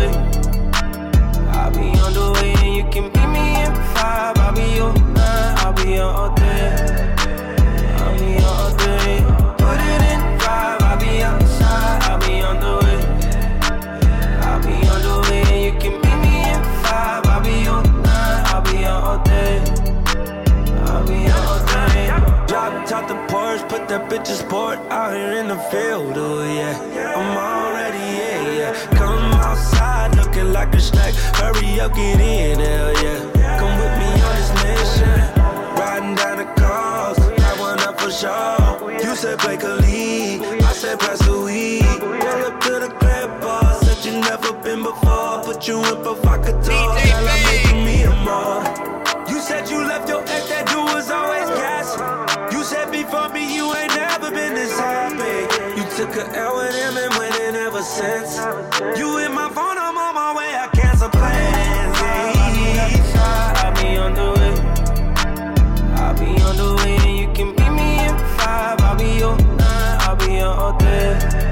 you 2.83 2.91
can 2.91 3.05
meet 3.05 3.29
me 3.29 3.55
at 3.63 3.75
five. 3.95 4.37
I'll 4.39 4.55
be 4.55 4.81
on 4.81 4.95
nine, 5.15 5.55
I'll 5.59 5.73
be 5.73 5.99
on 5.99 6.15
all 6.15 6.35
day. 6.35 6.69
I'll 7.99 8.19
be 8.19 8.37
on 8.37 8.45
all 8.45 8.73
day. 8.77 9.15
Put 9.63 9.79
it 9.93 10.03
in 10.13 10.23
five, 10.41 10.83
I'll 10.83 10.99
be 10.99 11.23
outside, 11.23 12.03
I'll 12.09 12.19
be 12.19 12.43
on 12.43 12.57
the 12.65 12.75
way. 12.83 13.01
I'll 14.47 14.61
be 14.67 14.75
on 14.93 15.01
the 15.09 15.17
way, 15.29 15.67
you 15.67 15.73
can 15.79 15.95
meet 16.03 16.19
me 16.25 16.35
at 16.55 16.65
five. 16.85 17.27
I'll 17.27 17.43
be 17.43 17.67
on 17.69 17.85
nine, 18.03 18.43
I'll 18.53 18.63
be 18.63 18.85
on 18.85 19.03
all 19.05 19.21
day. 19.25 19.55
I'll 20.91 21.07
be 21.07 21.19
on 21.31 21.43
all 21.47 21.63
day. 21.67 22.07
Drop 22.49 22.87
top 22.87 23.05
the 23.09 23.15
Porsche, 23.31 23.69
put 23.69 23.89
that 23.89 24.11
bitch's 24.11 24.41
sport 24.41 24.79
out 24.91 25.13
here 25.15 25.33
in 25.41 25.49
the 25.49 25.59
field, 25.71 26.15
oh 26.17 26.43
yeah. 26.43 26.75
I'm 27.17 27.37
already, 27.37 27.52
like 30.65 30.75
a 30.75 30.81
snack. 30.81 31.15
Hurry 31.41 31.81
up, 31.81 31.95
get 31.95 32.21
in, 32.21 32.59
hell 32.59 32.93
yeah. 33.03 33.59
Come 33.59 33.75
with 33.83 33.95
me 34.01 34.11
on 34.27 34.35
this 34.39 34.53
mission. 34.63 35.19
Riding 35.79 36.15
down 36.15 36.37
the 36.39 36.49
coast, 36.61 37.21
light 37.43 37.59
one 37.59 37.81
up 37.81 37.99
for 38.01 38.11
sure. 38.11 38.93
You 39.05 39.17
said 39.17 39.39
break 39.41 39.63
a 39.63 39.75
lead, 39.85 40.43
I 40.63 40.73
said 40.73 41.01
pass 41.01 41.19
the 41.27 41.37
weed. 41.47 41.83
Pull 41.99 42.43
up 42.49 42.61
to 42.65 42.73
the 42.85 42.91
crib, 43.01 43.31
boss, 43.41 43.81
said 43.85 44.01
you 44.07 44.21
never 44.21 44.53
been 44.65 44.83
before. 44.83 45.43
Put 45.43 45.67
you 45.67 45.79
in 45.79 45.97
provocateur, 46.05 46.87
girl, 47.07 47.29
I'm 47.33 47.43
making 47.51 47.81
me 47.85 47.97
a 48.05 48.15
more. 48.27 48.63
You 49.31 49.41
said 49.41 49.69
you 49.69 49.79
left 49.85 50.09
your 50.09 50.23
ex, 50.23 50.49
that 50.49 50.67
dude 50.69 50.85
was 50.95 51.11
always 51.11 51.49
gas. 51.59 51.89
You 52.53 52.63
said 52.63 52.91
before 52.93 53.29
me, 53.31 53.43
you 53.57 53.75
ain't 53.75 53.95
never 53.95 54.31
been 54.31 54.55
this 54.55 54.79
happy. 54.79 55.02
Took 56.03 56.17
a 56.17 56.37
L 56.37 56.57
with 56.57 56.75
him 56.75 56.97
and 56.97 57.15
went 57.15 57.37
in 57.39 57.55
ever 57.55 57.81
since. 57.81 58.37
You 58.99 59.19
hit 59.19 59.31
my 59.31 59.49
phone, 59.51 59.79
I'm 59.79 59.97
on 59.97 60.15
my 60.17 60.35
way, 60.37 60.53
I 60.53 60.67
cancel 60.75 61.09
plans. 61.09 61.97
I'll 63.63 63.73
be 63.81 63.97
on 63.99 64.13
the 64.13 64.33
way. 64.37 64.55
I'll 65.95 66.15
be 66.15 66.43
on 66.43 66.57
the 66.57 66.75
way, 66.83 67.21
you 67.21 67.33
can 67.33 67.51
meet 67.51 67.71
me 67.71 67.99
at 68.01 68.19
five. 68.41 68.81
I'll 68.81 68.97
be 68.99 69.23
on 69.23 69.39
nine, 69.57 70.01
I'll 70.01 70.17
be 70.17 70.41
on 70.41 70.59
all 70.59 70.77
day. 70.77 71.52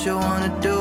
What 0.00 0.06
you 0.06 0.16
wanna 0.16 0.60
do. 0.62 0.78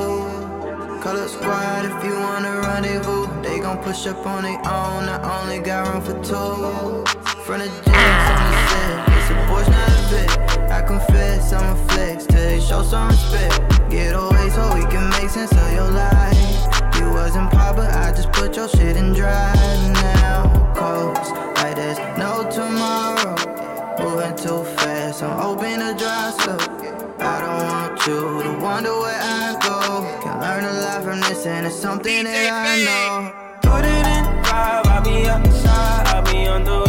Call 1.02 1.18
up 1.18 1.30
squad 1.30 1.84
if 1.84 2.04
you 2.06 2.14
wanna 2.14 2.62
rendezvous. 2.62 3.28
They 3.42 3.60
gon' 3.60 3.78
push 3.84 4.08
up 4.08 4.26
on 4.26 4.44
their 4.44 4.58
own. 4.60 5.10
I 5.10 5.42
only 5.42 5.60
got 5.60 5.88
room 5.88 6.02
for 6.02 6.14
two. 6.24 7.04
Front 7.44 7.64
of 7.64 7.70
jigs 7.84 8.26
on 8.32 8.52
the 8.52 8.60
set. 8.70 9.10
It's 9.18 9.30
a 9.30 9.36
Porsche, 9.48 9.72
not 9.76 9.90
a. 10.14 10.74
I 10.74 10.82
confess, 10.84 11.52
I'm 11.52 11.76
a 11.76 11.88
flex 11.90 12.28
you 12.32 12.62
show 12.62 12.82
some 12.82 13.10
respect. 13.10 13.90
Get 13.90 14.16
away 14.16 14.50
so 14.52 14.74
we 14.74 14.86
can 14.86 15.10
make 15.10 15.30
sense 15.30 15.52
of 15.52 15.74
your 15.74 15.92
life. 15.92 16.38
You 16.98 17.12
wasn't 17.12 17.52
pop, 17.52 17.76
but 17.76 17.94
I 17.94 18.12
just 18.12 18.32
put 18.32 18.56
your 18.56 18.70
shit 18.70 18.96
in 18.96 19.12
drive 19.14 19.82
now. 19.96 20.74
Coast 20.76 21.32
like 21.58 21.76
there's 21.76 22.00
no 22.18 22.50
tomorrow. 22.50 23.36
Moving 24.00 24.36
too 24.38 24.64
fast, 24.78 25.24
I'm 25.24 25.40
open 25.42 25.80
to 25.80 25.94
dry 25.98 26.32
so 26.40 26.56
I 27.22 27.42
don't 27.42 27.60
want 27.68 28.08
you 28.08 28.44
to 28.44 28.49
this, 31.40 31.46
and 31.46 31.66
it's 31.66 31.76
something 31.76 32.24
that 32.24 32.50
I 32.52 32.84
know. 32.86 33.32
Put 33.62 33.86
it 33.86 34.06
in 34.18 34.44
five, 34.44 34.86
I'll 34.88 35.04
be 35.04 35.28
outside, 35.28 36.08
I'll 36.08 36.24
be 36.24 36.48
on 36.48 36.64
the 36.64 36.89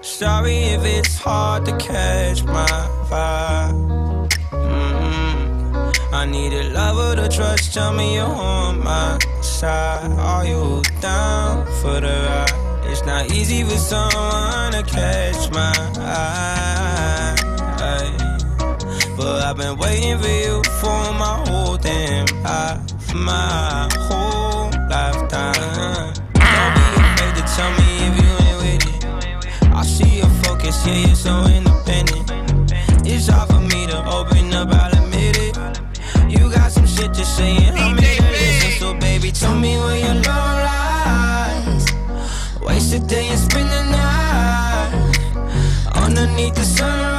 Sorry 0.00 0.58
if 0.74 0.84
it's 0.84 1.18
hard 1.18 1.64
to 1.66 1.76
catch 1.76 2.42
my 2.42 2.66
vibe. 3.10 4.28
Mm-mm. 4.50 6.12
I 6.12 6.24
need 6.24 6.52
a 6.54 6.70
lover 6.70 7.14
to 7.22 7.28
trust. 7.28 7.74
Tell 7.74 7.92
me 7.92 8.14
you're 8.14 8.24
on 8.24 8.82
my 8.82 9.18
side. 9.42 10.10
Are 10.18 10.44
you 10.44 10.82
down 11.00 11.66
for 11.80 12.00
the 12.00 12.16
ride? 12.28 12.90
It's 12.90 13.04
not 13.04 13.30
easy 13.32 13.62
for 13.64 13.76
someone 13.76 14.72
to 14.72 14.82
catch 14.82 15.50
my 15.52 15.72
eye. 15.98 17.27
But 19.18 19.42
I've 19.42 19.56
been 19.56 19.76
waiting 19.78 20.16
for 20.16 20.28
you 20.28 20.62
for 20.80 21.12
my 21.12 21.42
whole 21.48 21.76
damn 21.76 22.24
life, 22.44 23.14
my 23.16 23.88
whole 24.06 24.70
lifetime. 24.88 26.12
Don't 26.34 26.72
be 26.78 26.86
afraid 27.02 27.34
to 27.34 27.42
tell 27.56 27.72
me 27.80 27.88
if 28.06 28.14
you 28.22 28.30
ain't 28.46 28.58
with 28.62 28.84
it. 28.94 29.74
I 29.74 29.82
see 29.82 30.18
your 30.18 30.30
focus, 30.44 30.86
yeah, 30.86 31.04
you're 31.04 31.16
so 31.16 31.34
independent. 31.46 32.30
It's 33.04 33.26
hard 33.26 33.48
for 33.48 33.60
me 33.60 33.88
to 33.88 33.98
open 34.08 34.54
up, 34.54 34.68
I'll 34.70 35.02
admit 35.02 35.36
it. 35.36 35.58
You 36.30 36.48
got 36.52 36.70
some 36.70 36.86
shit 36.86 37.12
to 37.14 37.24
say, 37.24 37.56
and 37.56 37.76
I'm 37.76 37.98
here 37.98 38.18
to. 38.18 38.70
So, 38.78 38.94
baby, 38.94 39.32
tell 39.32 39.56
me 39.56 39.78
where 39.78 39.98
your 39.98 40.14
love 40.14 40.62
lies. 40.70 41.86
Waste 42.62 42.94
a 42.94 43.00
day 43.00 43.26
and 43.26 43.40
spend 43.40 43.68
the 43.68 43.82
night 43.90 44.92
underneath 45.96 46.54
the 46.54 46.62
sunrise. 46.62 47.17